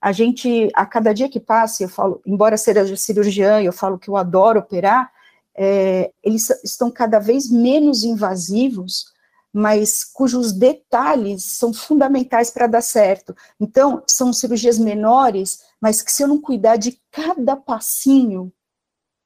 A 0.00 0.10
gente, 0.10 0.70
a 0.74 0.86
cada 0.86 1.12
dia 1.12 1.28
que 1.28 1.38
passa, 1.38 1.82
eu 1.82 1.88
falo, 1.90 2.22
embora 2.24 2.56
seja 2.56 2.96
cirurgiã, 2.96 3.60
eu 3.60 3.74
falo 3.74 3.98
que 3.98 4.08
eu 4.08 4.16
adoro 4.16 4.60
operar, 4.60 5.12
é, 5.58 6.12
eles 6.22 6.48
estão 6.62 6.88
cada 6.88 7.18
vez 7.18 7.50
menos 7.50 8.04
invasivos, 8.04 9.12
mas 9.52 10.04
cujos 10.04 10.52
detalhes 10.52 11.42
são 11.42 11.74
fundamentais 11.74 12.48
para 12.48 12.68
dar 12.68 12.80
certo. 12.80 13.34
Então, 13.58 14.02
são 14.06 14.32
cirurgias 14.32 14.78
menores, 14.78 15.64
mas 15.80 16.00
que 16.00 16.12
se 16.12 16.22
eu 16.22 16.28
não 16.28 16.40
cuidar 16.40 16.76
de 16.76 17.00
cada 17.10 17.56
passinho, 17.56 18.52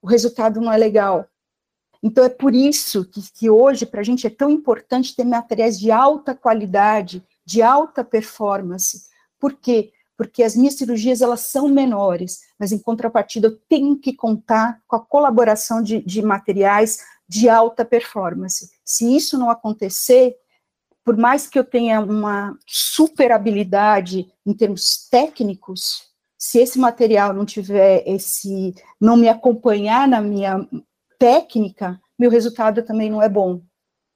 o 0.00 0.06
resultado 0.06 0.58
não 0.58 0.72
é 0.72 0.76
legal. 0.78 1.28
Então, 2.02 2.24
é 2.24 2.30
por 2.30 2.54
isso 2.54 3.04
que, 3.04 3.20
que 3.32 3.50
hoje, 3.50 3.84
para 3.84 4.00
a 4.00 4.04
gente, 4.04 4.26
é 4.26 4.30
tão 4.30 4.50
importante 4.50 5.14
ter 5.14 5.24
materiais 5.24 5.78
de 5.78 5.90
alta 5.90 6.34
qualidade, 6.34 7.22
de 7.44 7.60
alta 7.60 8.02
performance. 8.02 9.02
Por 9.38 9.52
quê? 9.52 9.92
Porque 10.22 10.44
as 10.44 10.54
minhas 10.54 10.74
cirurgias 10.74 11.20
elas 11.20 11.40
são 11.40 11.68
menores, 11.68 12.42
mas 12.56 12.70
em 12.70 12.78
contrapartida 12.78 13.48
eu 13.48 13.58
tenho 13.68 13.98
que 13.98 14.12
contar 14.12 14.80
com 14.86 14.94
a 14.94 15.00
colaboração 15.04 15.82
de, 15.82 16.00
de 16.00 16.22
materiais 16.22 16.98
de 17.28 17.48
alta 17.48 17.84
performance. 17.84 18.70
Se 18.84 19.16
isso 19.16 19.36
não 19.36 19.50
acontecer, 19.50 20.36
por 21.04 21.16
mais 21.16 21.48
que 21.48 21.58
eu 21.58 21.64
tenha 21.64 22.00
uma 22.00 22.56
super 22.68 23.32
habilidade 23.32 24.32
em 24.46 24.54
termos 24.54 25.08
técnicos, 25.10 26.04
se 26.38 26.60
esse 26.60 26.78
material 26.78 27.32
não 27.32 27.44
tiver 27.44 28.04
esse, 28.06 28.76
não 29.00 29.16
me 29.16 29.28
acompanhar 29.28 30.06
na 30.06 30.20
minha 30.20 30.68
técnica, 31.18 32.00
meu 32.16 32.30
resultado 32.30 32.84
também 32.84 33.10
não 33.10 33.20
é 33.20 33.28
bom. 33.28 33.60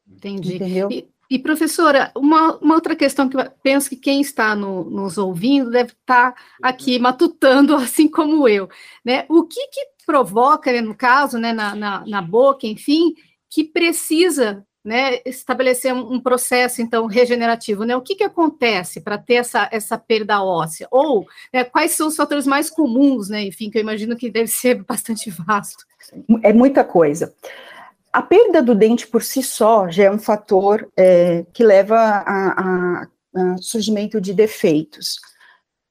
Entendi. 0.09 0.55
Entendeu? 0.55 0.89
E, 0.89 1.09
e, 1.31 1.39
professora, 1.39 2.13
uma, 2.17 2.57
uma, 2.59 2.75
outra 2.75 2.95
questão 2.95 3.29
que 3.29 3.37
eu 3.37 3.51
penso 3.63 3.89
que 3.89 3.97
quem 3.97 4.21
está 4.21 4.55
no, 4.55 4.85
nos 4.85 5.19
ouvindo 5.19 5.71
deve 5.71 5.93
estar 5.93 6.35
aqui 6.63 6.99
matutando, 6.99 7.75
assim 7.77 8.09
como 8.09 8.49
eu, 8.49 8.69
né? 9.05 9.27
O 9.29 9.45
que, 9.45 9.67
que 9.69 9.81
provoca, 10.07 10.73
né, 10.73 10.81
no 10.81 10.95
caso, 10.95 11.39
né, 11.39 11.53
na, 11.53 11.75
na, 11.75 12.05
na, 12.07 12.23
boca, 12.23 12.67
enfim, 12.67 13.15
que 13.51 13.65
precisa 13.65 14.65
né, 14.85 15.19
estabelecer 15.27 15.93
um, 15.93 16.13
um, 16.13 16.21
processo, 16.21 16.81
então, 16.81 17.07
regenerativo, 17.07 17.83
né? 17.83 17.97
O 17.97 18.01
que, 18.01 18.15
que 18.15 18.23
acontece 18.23 19.01
para 19.01 19.19
ter 19.19 19.35
essa, 19.35 19.69
essa 19.73 19.99
perda 19.99 20.41
óssea? 20.41 20.87
Ou 20.93 21.27
né, 21.53 21.65
quais 21.65 21.91
são 21.91 22.07
os 22.07 22.15
fatores 22.15 22.47
mais 22.47 22.71
comuns, 22.71 23.29
né? 23.29 23.43
Enfim, 23.43 23.69
que 23.69 23.79
eu 23.79 23.83
imagino 23.83 24.17
que 24.17 24.31
deve 24.31 24.47
ser 24.47 24.81
bastante 24.87 25.29
vasto. 25.29 25.85
É 26.45 26.53
muita 26.53 26.85
coisa. 26.85 27.35
A 28.17 28.23
perda 28.23 28.63
do 28.63 28.75
dente 28.75 29.07
por 29.07 29.23
si 29.23 29.43
só 29.43 29.91
já 29.91 30.05
é 30.05 30.11
um 30.11 30.19
fator 30.19 30.91
é, 30.97 31.45
que 31.53 31.63
leva 31.63 31.99
a, 31.99 33.03
a, 33.03 33.09
a, 33.35 33.59
surgimento 33.59 34.19
de 34.23 34.33
defeitos. 34.33 35.21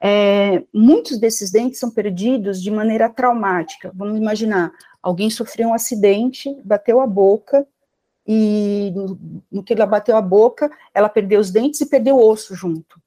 É, 0.01 0.63
muitos 0.73 1.19
desses 1.19 1.51
dentes 1.51 1.79
são 1.79 1.91
perdidos 1.91 2.63
de 2.63 2.71
maneira 2.71 3.07
traumática. 3.09 3.91
Vamos 3.93 4.17
imaginar, 4.17 4.71
alguém 5.03 5.29
sofreu 5.29 5.67
um 5.67 5.73
acidente, 5.75 6.51
bateu 6.65 6.99
a 6.99 7.05
boca, 7.05 7.63
e 8.25 8.91
no, 9.51 9.61
que 9.61 9.73
ela 9.73 9.85
bateu 9.85 10.17
a 10.17 10.21
boca, 10.21 10.67
ela 10.95 11.09
perdeu 11.09 11.39
os 11.39 11.51
dentes 11.51 11.79
e 11.81 11.85
perdeu 11.85 12.15
o 12.15 12.27
osso 12.27 12.55
junto. 12.55 12.99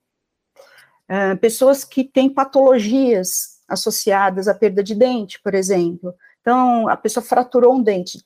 É, 1.08 1.34
pessoas 1.34 1.82
que 1.82 2.04
têm 2.04 2.32
patologias 2.32 3.58
associadas 3.66 4.46
à 4.46 4.54
perda 4.54 4.80
de 4.80 4.94
dente, 4.94 5.42
por 5.42 5.56
exemplo. 5.56 6.14
Então, 6.40 6.88
a 6.88 6.96
pessoa 6.96 7.24
fraturou 7.24 7.74
um 7.74 7.82
dente, 7.82 8.24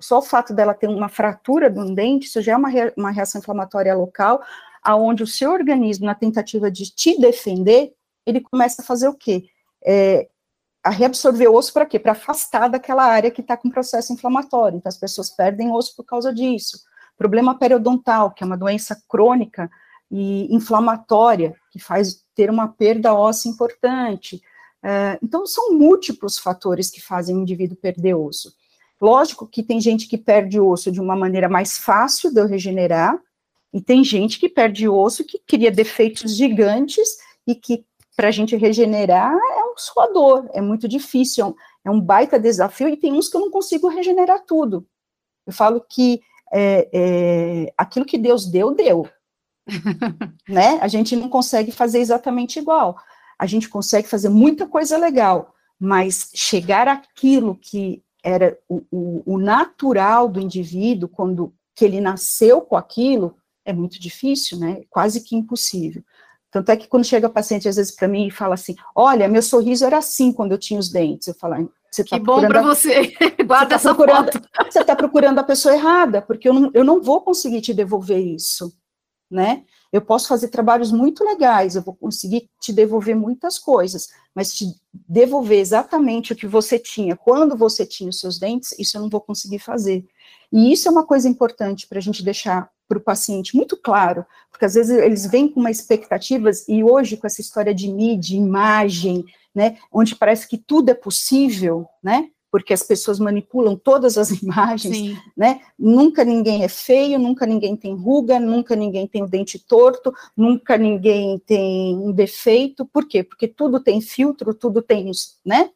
só 0.00 0.18
o 0.18 0.22
fato 0.22 0.54
dela 0.54 0.74
ter 0.74 0.88
uma 0.88 1.08
fratura 1.08 1.70
de 1.70 1.78
um 1.78 1.94
dente, 1.94 2.26
isso 2.26 2.40
já 2.40 2.52
é 2.52 2.56
uma, 2.56 2.70
uma 2.96 3.10
reação 3.10 3.40
inflamatória 3.40 3.94
local, 3.94 4.42
aonde 4.82 5.22
o 5.22 5.26
seu 5.26 5.52
organismo, 5.52 6.06
na 6.06 6.14
tentativa 6.14 6.70
de 6.70 6.90
te 6.94 7.20
defender, 7.20 7.92
ele 8.26 8.40
começa 8.40 8.82
a 8.82 8.84
fazer 8.84 9.08
o 9.08 9.14
quê? 9.14 9.44
É, 9.84 10.28
a 10.82 10.90
reabsorver 10.90 11.50
osso 11.50 11.72
para 11.72 11.86
quê? 11.86 11.98
Para 11.98 12.12
afastar 12.12 12.68
daquela 12.68 13.04
área 13.04 13.30
que 13.30 13.40
está 13.40 13.56
com 13.56 13.70
processo 13.70 14.12
inflamatório. 14.12 14.78
Então, 14.78 14.88
as 14.88 14.96
pessoas 14.96 15.30
perdem 15.30 15.70
osso 15.70 15.94
por 15.94 16.04
causa 16.04 16.32
disso. 16.32 16.78
Problema 17.16 17.58
periodontal, 17.58 18.30
que 18.30 18.42
é 18.42 18.46
uma 18.46 18.56
doença 18.56 19.00
crônica 19.08 19.70
e 20.10 20.52
inflamatória, 20.54 21.54
que 21.70 21.78
faz 21.78 22.24
ter 22.34 22.50
uma 22.50 22.68
perda 22.68 23.14
óssea 23.14 23.50
importante. 23.50 24.40
É, 24.82 25.18
então, 25.22 25.46
são 25.46 25.74
múltiplos 25.74 26.38
fatores 26.38 26.90
que 26.90 27.00
fazem 27.00 27.36
o 27.36 27.40
indivíduo 27.40 27.76
perder 27.76 28.14
osso. 28.14 28.54
Lógico 29.00 29.46
que 29.46 29.62
tem 29.62 29.80
gente 29.80 30.06
que 30.06 30.18
perde 30.18 30.60
osso 30.60 30.92
de 30.92 31.00
uma 31.00 31.16
maneira 31.16 31.48
mais 31.48 31.78
fácil 31.78 32.32
de 32.32 32.40
eu 32.40 32.46
regenerar, 32.46 33.18
e 33.72 33.80
tem 33.80 34.02
gente 34.02 34.38
que 34.38 34.48
perde 34.48 34.88
osso 34.88 35.24
que 35.24 35.38
cria 35.38 35.70
defeitos 35.70 36.36
gigantes 36.36 37.08
e 37.46 37.54
que 37.54 37.84
para 38.16 38.28
a 38.28 38.30
gente 38.30 38.56
regenerar 38.56 39.32
é 39.32 39.64
um 39.64 39.78
suador, 39.78 40.48
é 40.52 40.60
muito 40.60 40.86
difícil, 40.86 41.56
é 41.84 41.90
um, 41.90 42.00
baita 42.00 42.38
desafio, 42.38 42.88
e 42.88 42.96
tem 42.96 43.12
uns 43.12 43.28
que 43.28 43.36
eu 43.36 43.40
não 43.40 43.50
consigo 43.50 43.88
regenerar 43.88 44.44
tudo. 44.44 44.86
Eu 45.46 45.52
falo 45.52 45.80
que 45.88 46.20
é, 46.52 46.88
é, 46.92 47.72
aquilo 47.78 48.04
que 48.04 48.18
Deus 48.18 48.46
deu, 48.46 48.74
deu. 48.74 49.08
né? 50.48 50.78
A 50.82 50.88
gente 50.88 51.16
não 51.16 51.28
consegue 51.28 51.72
fazer 51.72 52.00
exatamente 52.00 52.58
igual. 52.58 52.98
A 53.38 53.46
gente 53.46 53.68
consegue 53.68 54.08
fazer 54.08 54.28
muita 54.28 54.66
coisa 54.66 54.98
legal, 54.98 55.54
mas 55.78 56.30
chegar 56.34 56.88
àquilo 56.88 57.56
que 57.56 58.02
era 58.22 58.58
o, 58.68 58.82
o, 58.90 59.34
o 59.34 59.38
natural 59.38 60.28
do 60.28 60.40
indivíduo, 60.40 61.08
quando 61.08 61.54
que 61.74 61.84
ele 61.84 62.00
nasceu 62.00 62.60
com 62.60 62.76
aquilo, 62.76 63.36
é 63.64 63.72
muito 63.72 64.00
difícil, 64.00 64.58
né? 64.58 64.82
Quase 64.90 65.22
que 65.22 65.36
impossível. 65.36 66.02
Tanto 66.50 66.70
é 66.70 66.76
que 66.76 66.88
quando 66.88 67.04
chega 67.04 67.28
paciente, 67.28 67.68
às 67.68 67.76
vezes, 67.76 67.94
para 67.94 68.08
mim, 68.08 68.26
e 68.26 68.30
fala 68.30 68.54
assim: 68.54 68.74
Olha, 68.94 69.28
meu 69.28 69.42
sorriso 69.42 69.84
era 69.84 69.98
assim 69.98 70.32
quando 70.32 70.52
eu 70.52 70.58
tinha 70.58 70.80
os 70.80 70.90
dentes. 70.90 71.28
Eu 71.28 71.34
falo, 71.34 71.70
você 71.90 72.04
tá 72.04 72.18
que 72.18 72.24
bom 72.24 72.40
para 72.46 72.62
você. 72.62 73.14
Guarda 73.46 73.78
você 73.78 73.88
tá 73.88 73.94
procurando, 73.94 74.32
foto. 74.32 74.48
Você 74.70 74.80
está 74.80 74.96
procurando 74.96 75.38
a 75.38 75.44
pessoa 75.44 75.74
errada, 75.74 76.22
porque 76.22 76.48
eu 76.48 76.52
não, 76.52 76.70
eu 76.72 76.84
não 76.84 77.02
vou 77.02 77.20
conseguir 77.20 77.60
te 77.60 77.74
devolver 77.74 78.18
isso, 78.18 78.72
né? 79.30 79.64
Eu 79.92 80.00
posso 80.00 80.28
fazer 80.28 80.48
trabalhos 80.48 80.92
muito 80.92 81.24
legais, 81.24 81.74
eu 81.74 81.82
vou 81.82 81.94
conseguir 81.94 82.48
te 82.60 82.72
devolver 82.72 83.16
muitas 83.16 83.58
coisas, 83.58 84.08
mas 84.34 84.52
te 84.52 84.66
devolver 85.08 85.58
exatamente 85.58 86.32
o 86.32 86.36
que 86.36 86.46
você 86.46 86.78
tinha 86.78 87.16
quando 87.16 87.56
você 87.56 87.84
tinha 87.84 88.08
os 88.08 88.20
seus 88.20 88.38
dentes, 88.38 88.74
isso 88.78 88.96
eu 88.96 89.02
não 89.02 89.08
vou 89.08 89.20
conseguir 89.20 89.58
fazer. 89.58 90.04
E 90.52 90.72
isso 90.72 90.88
é 90.88 90.90
uma 90.90 91.04
coisa 91.04 91.28
importante 91.28 91.86
para 91.88 91.98
a 91.98 92.02
gente 92.02 92.22
deixar 92.22 92.70
para 92.88 92.98
o 92.98 93.00
paciente 93.00 93.54
muito 93.54 93.76
claro, 93.76 94.26
porque 94.50 94.64
às 94.64 94.74
vezes 94.74 94.96
eles 94.96 95.24
vêm 95.26 95.48
com 95.48 95.60
uma 95.60 95.70
expectativas, 95.70 96.68
e 96.68 96.82
hoje 96.82 97.16
com 97.16 97.26
essa 97.26 97.40
história 97.40 97.72
de 97.72 97.88
mídia, 97.88 98.36
imagem, 98.36 99.24
né, 99.54 99.76
onde 99.92 100.16
parece 100.16 100.48
que 100.48 100.58
tudo 100.58 100.90
é 100.90 100.94
possível, 100.94 101.86
né, 102.02 102.28
porque 102.50 102.72
as 102.72 102.82
pessoas 102.82 103.18
manipulam 103.18 103.76
todas 103.76 104.18
as 104.18 104.30
imagens, 104.42 104.96
Sim. 104.96 105.18
né? 105.36 105.60
Nunca 105.78 106.24
ninguém 106.24 106.64
é 106.64 106.68
feio, 106.68 107.18
nunca 107.18 107.46
ninguém 107.46 107.76
tem 107.76 107.94
ruga, 107.94 108.40
nunca 108.40 108.74
ninguém 108.74 109.06
tem 109.06 109.22
o 109.22 109.28
dente 109.28 109.58
torto, 109.58 110.12
nunca 110.36 110.76
ninguém 110.76 111.38
tem 111.38 111.96
um 111.96 112.12
defeito. 112.12 112.84
Por 112.84 113.06
quê? 113.06 113.22
Porque 113.22 113.46
tudo 113.46 113.80
tem 113.80 114.00
filtro, 114.00 114.52
tudo 114.52 114.82
tem, 114.82 115.10
né? 115.44 115.70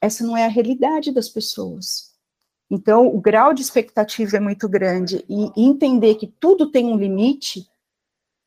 Essa 0.00 0.24
não 0.24 0.36
é 0.36 0.44
a 0.44 0.48
realidade 0.48 1.12
das 1.12 1.28
pessoas. 1.28 2.14
Então, 2.68 3.06
o 3.06 3.20
grau 3.20 3.54
de 3.54 3.62
expectativa 3.62 4.36
é 4.36 4.40
muito 4.40 4.68
grande 4.68 5.24
e 5.28 5.52
entender 5.56 6.16
que 6.16 6.26
tudo 6.26 6.70
tem 6.70 6.86
um 6.86 6.98
limite, 6.98 7.68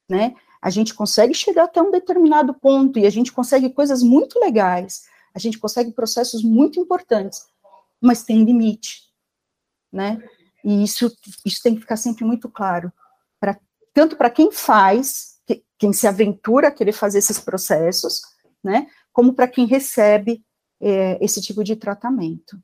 né? 0.10 0.36
A 0.62 0.70
gente 0.70 0.94
consegue 0.94 1.34
chegar 1.34 1.64
até 1.64 1.82
um 1.82 1.90
determinado 1.90 2.54
ponto 2.54 3.00
e 3.00 3.06
a 3.06 3.10
gente 3.10 3.32
consegue 3.32 3.70
coisas 3.70 4.04
muito 4.04 4.38
legais 4.38 5.08
a 5.34 5.40
gente 5.40 5.58
consegue 5.58 5.92
processos 5.92 6.44
muito 6.44 6.80
importantes, 6.80 7.46
mas 8.02 8.24
tem 8.24 8.44
limite, 8.44 9.04
né? 9.92 10.22
E 10.64 10.84
isso, 10.84 11.12
isso 11.46 11.62
tem 11.64 11.76
que 11.76 11.82
ficar 11.82 11.98
sempre 11.98 12.26
muito 12.26 12.50
claro 12.50 12.92
para 13.40 13.58
tanto 13.94 14.16
para 14.16 14.30
quem 14.30 14.52
faz, 14.52 15.40
quem 15.78 15.94
se 15.94 16.08
aventura 16.08 16.68
a 16.68 16.72
querer 16.72 16.92
fazer 16.92 17.20
esses 17.20 17.40
processos, 17.40 18.22
né, 18.64 18.88
como 19.12 19.34
para 19.34 19.48
quem 19.48 19.66
recebe 19.66 20.44
é, 20.82 21.18
esse 21.24 21.42
tipo 21.42 21.64
de 21.64 21.76
tratamento. 21.76 22.58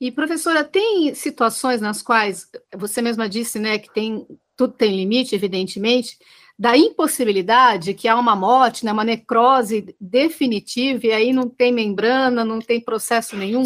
E 0.00 0.12
professora, 0.12 0.62
tem 0.62 1.14
situações 1.14 1.80
nas 1.80 2.02
quais 2.02 2.48
você 2.76 3.00
mesma 3.00 3.28
disse, 3.28 3.58
né, 3.58 3.78
que 3.78 3.92
tem 3.92 4.26
tudo 4.56 4.74
tem 4.74 4.96
limite, 4.96 5.34
evidentemente, 5.34 6.18
da 6.58 6.76
impossibilidade 6.76 7.94
que 7.94 8.08
há 8.08 8.16
uma 8.16 8.34
morte, 8.34 8.84
né, 8.84 8.92
uma 8.92 9.04
necrose 9.04 9.94
definitiva 10.00 11.06
e 11.06 11.12
aí 11.12 11.32
não 11.32 11.48
tem 11.48 11.72
membrana, 11.72 12.44
não 12.44 12.60
tem 12.60 12.80
processo 12.80 13.36
nenhum? 13.36 13.64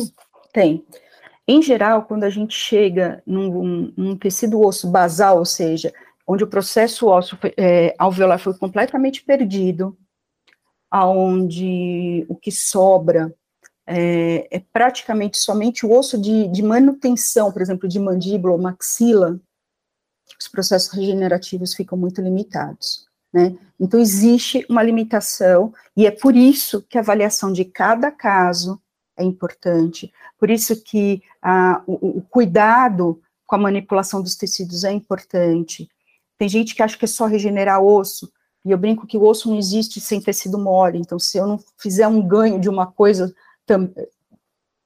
Tem. 0.53 0.85
Em 1.47 1.63
geral, 1.63 2.05
quando 2.05 2.25
a 2.25 2.31
gente 2.31 2.55
chega 2.55 3.23
num, 3.27 3.93
num 3.97 4.17
tecido 4.17 4.61
osso 4.61 4.89
basal, 4.89 5.39
ou 5.39 5.45
seja, 5.45 5.93
onde 6.27 6.45
o 6.45 6.49
processo 6.49 7.07
ósseo 7.07 7.39
é, 7.57 7.95
alveolar 7.99 8.39
foi 8.39 8.57
completamente 8.57 9.23
perdido, 9.23 9.97
aonde 10.91 12.27
o 12.29 12.37
que 12.37 12.51
sobra 12.51 13.35
é, 13.87 14.47
é, 14.51 14.63
praticamente 14.73 15.39
somente 15.39 15.85
o 15.85 15.93
osso 15.93 16.21
de, 16.21 16.47
de, 16.49 16.63
manutenção, 16.63 17.51
por 17.51 17.61
exemplo, 17.61 17.89
de 17.89 17.99
mandíbula 17.99 18.55
ou 18.55 18.61
maxila, 18.61 19.41
os 20.39 20.49
processos 20.49 20.93
regenerativos 20.93 21.75
ficam 21.75 21.97
muito 21.97 22.21
limitados. 22.21 23.07
Né? 23.33 23.57
Então, 23.79 24.01
existe 24.01 24.67
uma 24.69 24.83
limitação, 24.83 25.73
e 25.97 26.07
é 26.07 26.11
por 26.11 26.35
isso 26.35 26.83
que 26.83 26.99
a 26.99 27.01
avaliação 27.01 27.53
de 27.53 27.65
cada 27.65 28.11
caso 28.11 28.81
é 29.17 29.23
importante, 29.23 30.13
por 30.39 30.51
isso 30.51 30.83
que 30.83 31.23
a, 31.41 31.83
o, 31.87 32.19
o 32.19 32.23
cuidado 32.23 33.21
com 33.47 33.57
a 33.57 33.59
manipulação 33.59 34.23
dos 34.23 34.37
tecidos 34.37 34.85
é 34.85 34.93
importante. 34.93 35.89
Tem 36.39 36.49
gente 36.49 36.75
que 36.75 36.83
acha 36.83 36.97
que 36.97 37.05
é 37.05 37.09
só 37.09 37.27
regenerar 37.27 37.83
osso, 37.83 38.33
e 38.65 38.71
eu 38.71 38.79
brinco 38.79 39.07
que 39.07 39.17
o 39.17 39.25
osso 39.25 39.49
não 39.49 39.59
existe 39.59 40.01
sem 40.01 40.21
tecido 40.21 40.59
mole, 40.59 40.99
então 40.99 41.19
se 41.19 41.39
eu 41.39 41.47
não 41.47 41.59
fizer 41.79 42.07
um 42.09 42.27
ganho 42.27 42.59
de 42.59 42.69
uma 42.69 42.87
coisa 42.87 43.35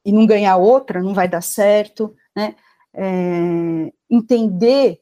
e 0.05 0.13
não 0.13 0.27
ganhar 0.27 0.57
outra, 0.57 1.03
não 1.03 1.15
vai 1.15 1.29
dar 1.29 1.41
certo, 1.41 2.15
né? 2.37 2.55
É, 2.97 3.93
entender 4.09 5.01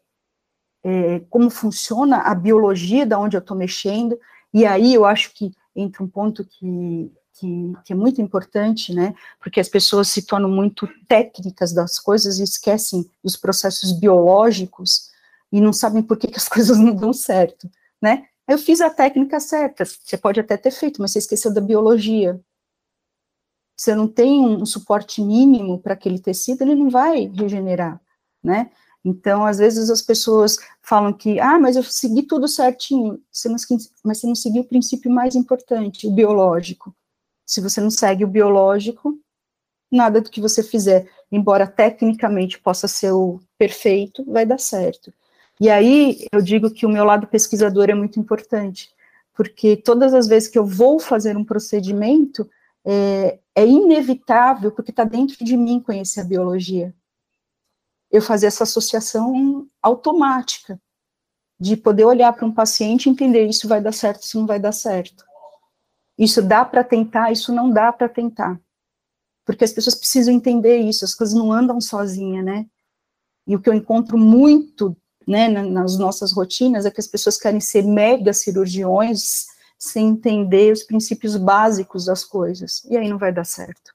é, 0.84 1.20
como 1.30 1.50
funciona 1.50 2.18
a 2.18 2.34
biologia 2.34 3.06
da 3.06 3.18
onde 3.18 3.36
eu 3.36 3.40
estou 3.40 3.56
mexendo, 3.56 4.18
e 4.52 4.66
aí 4.66 4.94
eu 4.94 5.04
acho 5.04 5.32
que 5.34 5.52
entra 5.74 6.02
um 6.02 6.08
ponto 6.08 6.44
que 6.44 7.10
que, 7.34 7.72
que, 7.84 7.92
é 7.92 7.96
muito 7.96 8.20
importante, 8.20 8.94
né, 8.94 9.14
porque 9.40 9.58
as 9.58 9.68
pessoas 9.68 10.08
se 10.08 10.22
tornam 10.22 10.50
muito 10.50 10.88
técnicas 11.08 11.72
das 11.72 11.98
coisas 11.98 12.38
e 12.38 12.42
esquecem 12.42 13.08
dos 13.22 13.36
processos 13.36 13.92
biológicos 13.92 15.10
e 15.50 15.60
não 15.60 15.72
sabem 15.72 16.02
por 16.02 16.16
que, 16.16 16.28
que 16.28 16.36
as 16.36 16.46
coisas 16.48 16.78
não 16.78 16.94
dão 16.94 17.12
certo, 17.12 17.70
né. 18.00 18.26
Eu 18.46 18.58
fiz 18.58 18.80
a 18.80 18.90
técnica 18.90 19.38
certa, 19.40 19.84
você 19.84 20.18
pode 20.18 20.40
até 20.40 20.56
ter 20.56 20.72
feito, 20.72 21.00
mas 21.00 21.12
você 21.12 21.20
esqueceu 21.20 21.54
da 21.54 21.60
biologia. 21.60 22.40
Você 23.76 23.94
não 23.94 24.08
tem 24.08 24.40
um, 24.40 24.62
um 24.62 24.66
suporte 24.66 25.22
mínimo 25.22 25.78
para 25.78 25.94
aquele 25.94 26.18
tecido, 26.18 26.62
ele 26.62 26.74
não 26.74 26.90
vai 26.90 27.30
regenerar, 27.34 28.00
né. 28.42 28.70
Então, 29.04 29.44
às 29.44 29.59
vezes 29.59 29.90
as 29.90 30.00
pessoas 30.00 30.56
falam 30.80 31.12
que, 31.12 31.40
ah, 31.40 31.59
mas 31.59 31.76
eu 31.76 31.82
segui 31.82 32.23
tudo 32.23 32.47
certinho, 32.47 33.21
mas 34.04 34.21
você 34.21 34.26
não 34.26 34.35
seguiu 34.35 34.62
o 34.62 34.68
princípio 34.68 35.11
mais 35.11 35.35
importante, 35.35 36.06
o 36.06 36.11
biológico. 36.12 36.94
Se 37.44 37.61
você 37.61 37.80
não 37.80 37.90
segue 37.90 38.25
o 38.25 38.28
biológico, 38.28 39.18
nada 39.90 40.21
do 40.21 40.30
que 40.30 40.40
você 40.40 40.62
fizer, 40.62 41.11
embora 41.30 41.66
tecnicamente 41.66 42.59
possa 42.59 42.87
ser 42.87 43.12
o 43.12 43.40
perfeito, 43.59 44.25
vai 44.25 44.47
dar 44.47 44.59
certo. 44.59 45.12
E 45.61 45.68
aí 45.68 46.26
eu 46.32 46.40
digo 46.40 46.71
que 46.71 46.87
o 46.87 46.88
meu 46.88 47.04
lado 47.04 47.26
pesquisador 47.26 47.90
é 47.90 47.94
muito 47.94 48.18
importante, 48.18 48.88
porque 49.35 49.76
todas 49.76 50.14
as 50.14 50.26
vezes 50.26 50.49
que 50.49 50.59
eu 50.59 50.64
vou 50.64 50.99
fazer 50.99 51.37
um 51.37 51.44
procedimento, 51.44 52.49
é, 52.85 53.38
é 53.54 53.66
inevitável, 53.66 54.73
porque 54.73 54.90
está 54.90 55.04
dentro 55.04 55.44
de 55.44 55.56
mim 55.56 55.80
conhecer 55.80 56.21
a 56.21 56.25
biologia. 56.25 56.94
Eu 58.12 58.23
fazer 58.23 58.47
essa 58.47 58.64
associação 58.64 59.66
automática, 59.83 60.78
de 61.62 61.76
poder 61.76 62.04
olhar 62.04 62.33
para 62.33 62.44
um 62.44 62.53
paciente 62.53 63.07
e 63.07 63.11
entender 63.11 63.46
isso 63.46 63.68
vai 63.68 63.81
dar 63.81 63.92
certo, 63.92 64.25
isso 64.25 64.37
não 64.37 64.46
vai 64.46 64.59
dar 64.59 64.72
certo. 64.72 65.25
Isso 66.18 66.42
dá 66.42 66.64
para 66.64 66.83
tentar, 66.83 67.31
isso 67.31 67.53
não 67.53 67.70
dá 67.70 67.92
para 67.92 68.09
tentar. 68.09 68.61
Porque 69.44 69.64
as 69.64 69.72
pessoas 69.72 69.94
precisam 69.94 70.35
entender 70.35 70.79
isso, 70.79 71.05
as 71.05 71.14
coisas 71.14 71.35
não 71.37 71.53
andam 71.53 71.81
sozinhas, 71.81 72.44
né? 72.44 72.66
E 73.46 73.55
o 73.55 73.61
que 73.61 73.68
eu 73.68 73.75
encontro 73.75 74.18
muito, 74.18 74.96
né, 75.27 75.48
nas 75.48 75.96
nossas 75.98 76.33
rotinas 76.33 76.85
é 76.85 76.90
que 76.90 77.01
as 77.01 77.07
pessoas 77.07 77.38
querem 77.38 77.61
ser 77.61 77.85
mega 77.85 78.33
cirurgiões 78.33 79.46
sem 79.79 80.09
entender 80.09 80.72
os 80.72 80.83
princípios 80.83 81.37
básicos 81.37 82.07
das 82.07 82.25
coisas. 82.25 82.85
E 82.85 82.96
aí 82.96 83.09
não 83.09 83.18
vai 83.18 83.33
dar 83.33 83.44
certo. 83.44 83.94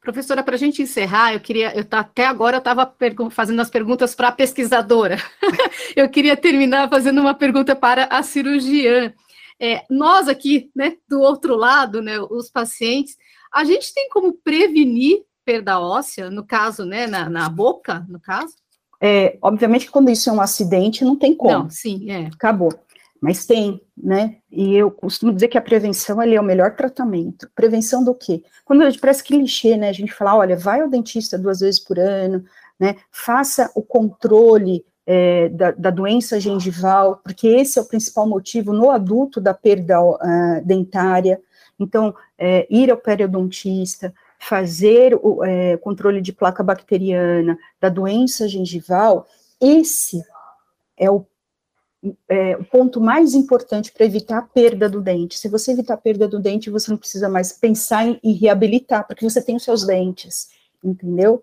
Professora, 0.00 0.42
para 0.42 0.54
a 0.54 0.58
gente 0.58 0.80
encerrar, 0.80 1.34
eu 1.34 1.40
queria, 1.40 1.76
eu 1.76 1.84
até 1.90 2.24
agora 2.24 2.56
eu 2.56 2.60
estava 2.60 2.94
fazendo 3.30 3.60
as 3.60 3.68
perguntas 3.68 4.14
para 4.14 4.28
a 4.28 4.32
pesquisadora. 4.32 5.18
eu 5.94 6.08
queria 6.08 6.36
terminar 6.36 6.88
fazendo 6.88 7.20
uma 7.20 7.34
pergunta 7.34 7.76
para 7.76 8.04
a 8.06 8.22
cirurgiã. 8.22 9.12
É, 9.60 9.84
nós 9.90 10.26
aqui, 10.26 10.70
né, 10.74 10.96
do 11.06 11.20
outro 11.20 11.54
lado, 11.54 12.00
né, 12.00 12.18
os 12.18 12.50
pacientes, 12.50 13.18
a 13.52 13.62
gente 13.62 13.92
tem 13.92 14.08
como 14.08 14.32
prevenir 14.32 15.22
perda 15.44 15.78
óssea, 15.78 16.30
no 16.30 16.46
caso, 16.46 16.86
né, 16.86 17.06
na, 17.06 17.28
na 17.28 17.48
boca, 17.48 18.06
no 18.08 18.18
caso? 18.18 18.54
É, 19.02 19.38
obviamente 19.42 19.90
quando 19.90 20.10
isso 20.10 20.30
é 20.30 20.32
um 20.32 20.40
acidente, 20.40 21.04
não 21.04 21.16
tem 21.16 21.34
como. 21.34 21.52
Não, 21.52 21.70
sim, 21.70 22.10
é. 22.10 22.26
Acabou. 22.26 22.72
Mas 23.20 23.44
tem, 23.44 23.80
né? 23.96 24.36
E 24.50 24.74
eu 24.74 24.90
costumo 24.90 25.32
dizer 25.32 25.48
que 25.48 25.58
a 25.58 25.62
prevenção 25.62 26.22
é 26.22 26.40
o 26.40 26.44
melhor 26.44 26.74
tratamento. 26.74 27.50
Prevenção 27.54 28.02
do 28.02 28.14
quê? 28.14 28.42
Quando 28.64 28.82
parece 28.98 29.22
que 29.22 29.34
clichê, 29.34 29.76
né? 29.76 29.90
A 29.90 29.92
gente 29.92 30.12
fala, 30.12 30.36
olha, 30.36 30.56
vai 30.56 30.80
ao 30.80 30.88
dentista 30.88 31.38
duas 31.38 31.60
vezes 31.60 31.78
por 31.78 31.98
ano, 31.98 32.42
né? 32.78 32.96
Faça 33.10 33.70
o 33.74 33.82
controle 33.82 34.84
é, 35.06 35.48
da, 35.50 35.72
da, 35.72 35.90
doença 35.90 36.40
gengival, 36.40 37.20
porque 37.22 37.46
esse 37.46 37.78
é 37.78 37.82
o 37.82 37.88
principal 37.88 38.26
motivo 38.26 38.72
no 38.72 38.90
adulto 38.90 39.40
da 39.40 39.52
perda 39.52 40.00
uh, 40.00 40.16
dentária. 40.64 41.40
Então, 41.78 42.14
é, 42.38 42.66
ir 42.70 42.90
ao 42.90 42.96
periodontista, 42.96 44.14
fazer 44.38 45.18
o 45.22 45.44
é, 45.44 45.76
controle 45.76 46.22
de 46.22 46.32
placa 46.32 46.62
bacteriana 46.62 47.58
da 47.78 47.90
doença 47.90 48.48
gengival, 48.48 49.26
esse 49.60 50.22
é 50.96 51.10
o, 51.10 51.26
é, 52.28 52.56
o 52.56 52.64
ponto 52.64 53.00
mais 53.00 53.34
importante 53.34 53.92
para 53.92 54.06
evitar 54.06 54.38
a 54.38 54.42
perda 54.42 54.88
do 54.88 55.00
dente. 55.00 55.38
Se 55.38 55.48
você 55.48 55.72
evitar 55.72 55.94
a 55.94 55.98
perda 55.98 56.26
do 56.26 56.40
dente, 56.40 56.70
você 56.70 56.90
não 56.90 56.98
precisa 56.98 57.28
mais 57.28 57.52
pensar 57.52 58.06
em, 58.06 58.18
em 58.22 58.32
reabilitar, 58.32 59.06
porque 59.06 59.28
você 59.28 59.42
tem 59.42 59.56
os 59.56 59.64
seus 59.64 59.86
dentes, 59.86 60.48
entendeu? 60.82 61.42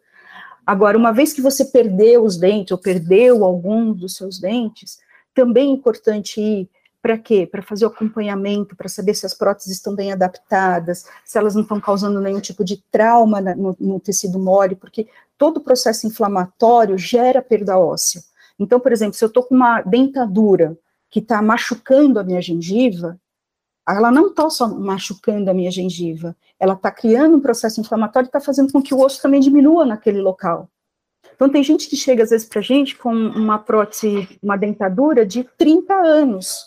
Agora, 0.66 0.98
uma 0.98 1.14
vez 1.14 1.32
que 1.32 1.42
você 1.42 1.64
perdeu 1.66 2.24
os 2.24 2.38
dentes, 2.38 2.72
ou 2.72 2.78
perdeu 2.78 3.46
alguns 3.46 3.98
dos 3.98 4.16
seus 4.16 4.40
dentes, 4.40 5.00
também 5.34 5.70
é 5.70 5.74
importante 5.74 6.42
ir 6.42 6.70
para 7.02 7.18
quê? 7.18 7.48
Para 7.50 7.62
fazer 7.62 7.86
o 7.86 7.90
acompanhamento, 7.90 8.76
para 8.76 8.90
saber 8.90 9.14
se 9.14 9.26
as 9.26 9.34
próteses 9.34 9.74
estão 9.74 9.96
bem 9.96 10.12
adaptadas, 10.12 11.06
se 11.24 11.38
elas 11.38 11.56
não 11.56 11.62
estão 11.62 11.80
causando 11.80 12.20
nenhum 12.20 12.42
tipo 12.42 12.66
de 12.66 12.84
trauma 12.92 13.40
no, 13.40 13.78
no 13.80 14.00
tecido 14.00 14.40
mole, 14.40 14.76
porque 14.76 15.08
todo 15.38 15.62
processo 15.62 16.06
inflamatório 16.06 16.98
gera 16.98 17.42
perda 17.42 17.78
óssea. 17.78 18.22
Então, 18.60 18.80
por 18.80 18.92
exemplo, 18.92 19.14
se 19.14 19.24
eu 19.24 19.28
estou 19.28 19.44
com 19.44 19.56
uma 19.56 19.82
dentadura 19.82 20.78
que 21.10 21.20
está 21.20 21.42
machucando 21.42 22.20
a 22.20 22.24
minha 22.24 22.42
gengiva, 22.42 23.20
ela 23.88 24.12
não 24.12 24.28
está 24.28 24.50
só 24.50 24.68
machucando 24.68 25.50
a 25.50 25.54
minha 25.54 25.72
gengiva, 25.72 26.36
ela 26.60 26.74
está 26.74 26.92
criando 26.92 27.38
um 27.38 27.42
processo 27.42 27.80
inflamatório 27.80 28.28
e 28.28 28.30
está 28.30 28.42
fazendo 28.42 28.74
com 28.74 28.82
que 28.82 28.94
o 28.94 29.00
osso 29.00 29.22
também 29.22 29.40
diminua 29.40 29.86
naquele 29.86 30.20
local. 30.20 30.70
Então, 31.34 31.50
tem 31.50 31.64
gente 31.64 31.88
que 31.88 31.96
chega 31.96 32.24
às 32.24 32.32
vezes 32.32 32.48
para 32.48 32.60
a 32.60 32.64
gente 32.64 32.98
com 32.98 33.14
uma 33.14 33.60
prótese, 33.60 34.40
uma 34.42 34.58
dentadura 34.58 35.26
de 35.26 35.44
30 35.58 35.94
anos, 35.94 36.66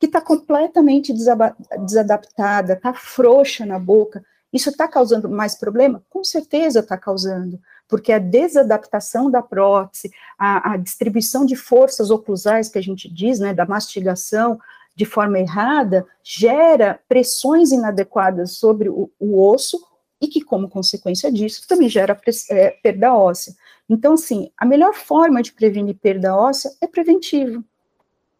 que 0.00 0.06
está 0.06 0.20
completamente 0.20 1.12
desadaptada, 1.12 2.72
está 2.72 2.92
frouxa 2.92 3.64
na 3.64 3.78
boca. 3.78 4.24
Isso 4.52 4.70
está 4.70 4.88
causando 4.88 5.28
mais 5.28 5.54
problema? 5.54 6.02
Com 6.10 6.24
certeza 6.24 6.80
está 6.80 6.98
causando, 6.98 7.60
porque 7.92 8.10
a 8.10 8.18
desadaptação 8.18 9.30
da 9.30 9.42
prótese, 9.42 10.10
a, 10.38 10.72
a, 10.72 10.76
distribuição 10.78 11.44
de 11.44 11.54
forças 11.54 12.10
oclusais, 12.10 12.70
que 12.70 12.78
a 12.78 12.82
gente 12.82 13.06
diz, 13.06 13.38
né, 13.38 13.52
da 13.52 13.66
mastigação, 13.66 14.58
de 14.96 15.04
forma 15.04 15.38
errada, 15.38 16.06
gera 16.24 16.98
pressões 17.06 17.70
inadequadas 17.70 18.52
sobre 18.52 18.88
o, 18.88 19.10
o 19.20 19.46
osso 19.46 19.78
e 20.18 20.26
que, 20.26 20.40
como 20.40 20.70
consequência 20.70 21.30
disso, 21.30 21.68
também 21.68 21.86
gera 21.86 22.18
é, 22.48 22.70
perda 22.82 23.14
óssea. 23.14 23.54
Então, 23.86 24.14
assim, 24.14 24.50
a 24.56 24.64
melhor 24.64 24.94
forma 24.94 25.42
de 25.42 25.52
prevenir 25.52 25.96
perda 25.96 26.34
óssea 26.34 26.70
é 26.80 26.86
preventivo. 26.86 27.62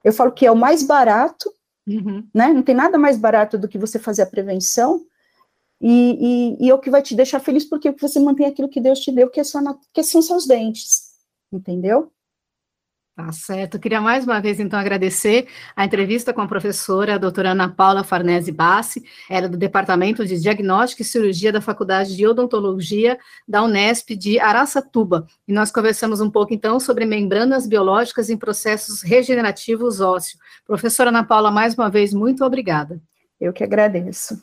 Eu 0.03 0.15
falo 0.15 0.33
que 0.33 0.47
é 0.47 0.51
o 0.51 0.57
mais 0.57 0.83
barato, 0.83 1.53
uhum. 1.87 2.27
né? 2.33 2.55
Não 2.55 2.63
tem 2.63 2.75
nada 2.75 2.97
mais 2.97 3.19
barato 3.19 3.59
do 3.59 3.69
que 3.69 3.77
você 3.77 3.99
fazer 3.99 4.23
a 4.23 4.27
prevenção, 4.27 5.05
e, 5.83 6.57
e, 6.61 6.67
e, 6.67 6.71
é 6.71 6.75
o 6.75 6.79
que 6.79 6.91
vai 6.91 7.03
te 7.03 7.15
deixar 7.15 7.41
feliz, 7.41 7.65
porque 7.65 7.91
você 7.91 8.21
mantém 8.21 8.47
aquilo 8.47 8.69
que 8.69 8.81
Deus 8.81 9.01
te 9.01 9.11
deu, 9.11 9.29
que, 9.29 9.41
é 9.41 9.45
só 9.45 9.61
na, 9.61 9.77
que 9.93 10.03
são 10.05 10.23
seus 10.23 10.47
dentes, 10.47 11.11
entendeu? 11.53 12.13
Tá 13.15 13.31
certo. 13.31 13.79
Queria 13.79 14.01
mais 14.01 14.25
uma 14.25 14.41
vez, 14.41 14.59
então, 14.59 14.79
agradecer 14.79 15.47
a 15.77 15.85
entrevista 15.85 16.33
com 16.33 16.41
a 16.41 16.47
professora 16.47 17.17
a 17.17 17.19
doutora 17.19 17.51
Ana 17.51 17.69
Paula 17.69 18.03
Farnese 18.03 18.51
Bassi, 18.51 19.05
ela 19.29 19.47
é 19.47 19.49
do 19.49 19.59
Departamento 19.59 20.25
de 20.25 20.41
Diagnóstico 20.41 21.03
e 21.03 21.05
Cirurgia 21.05 21.53
da 21.53 21.61
Faculdade 21.61 22.17
de 22.17 22.27
Odontologia 22.27 23.19
da 23.47 23.63
Unesp 23.63 24.17
de 24.17 24.41
Araçatuba. 24.41 25.27
E 25.47 25.53
nós 25.53 25.71
conversamos 25.71 26.23
um 26.23 26.31
pouco, 26.31 26.55
então, 26.55 26.81
sobre 26.81 27.05
membranas 27.05 27.67
biológicas 27.67 28.31
em 28.31 28.37
processos 28.37 29.03
regenerativos 29.03 30.01
ósseos. 30.01 30.41
Professora 30.65 31.11
Ana 31.11 31.23
Paula, 31.23 31.51
mais 31.51 31.75
uma 31.75 31.91
vez, 31.91 32.15
muito 32.15 32.43
obrigada. 32.45 32.99
Eu 33.39 33.53
que 33.53 33.63
agradeço. 33.63 34.43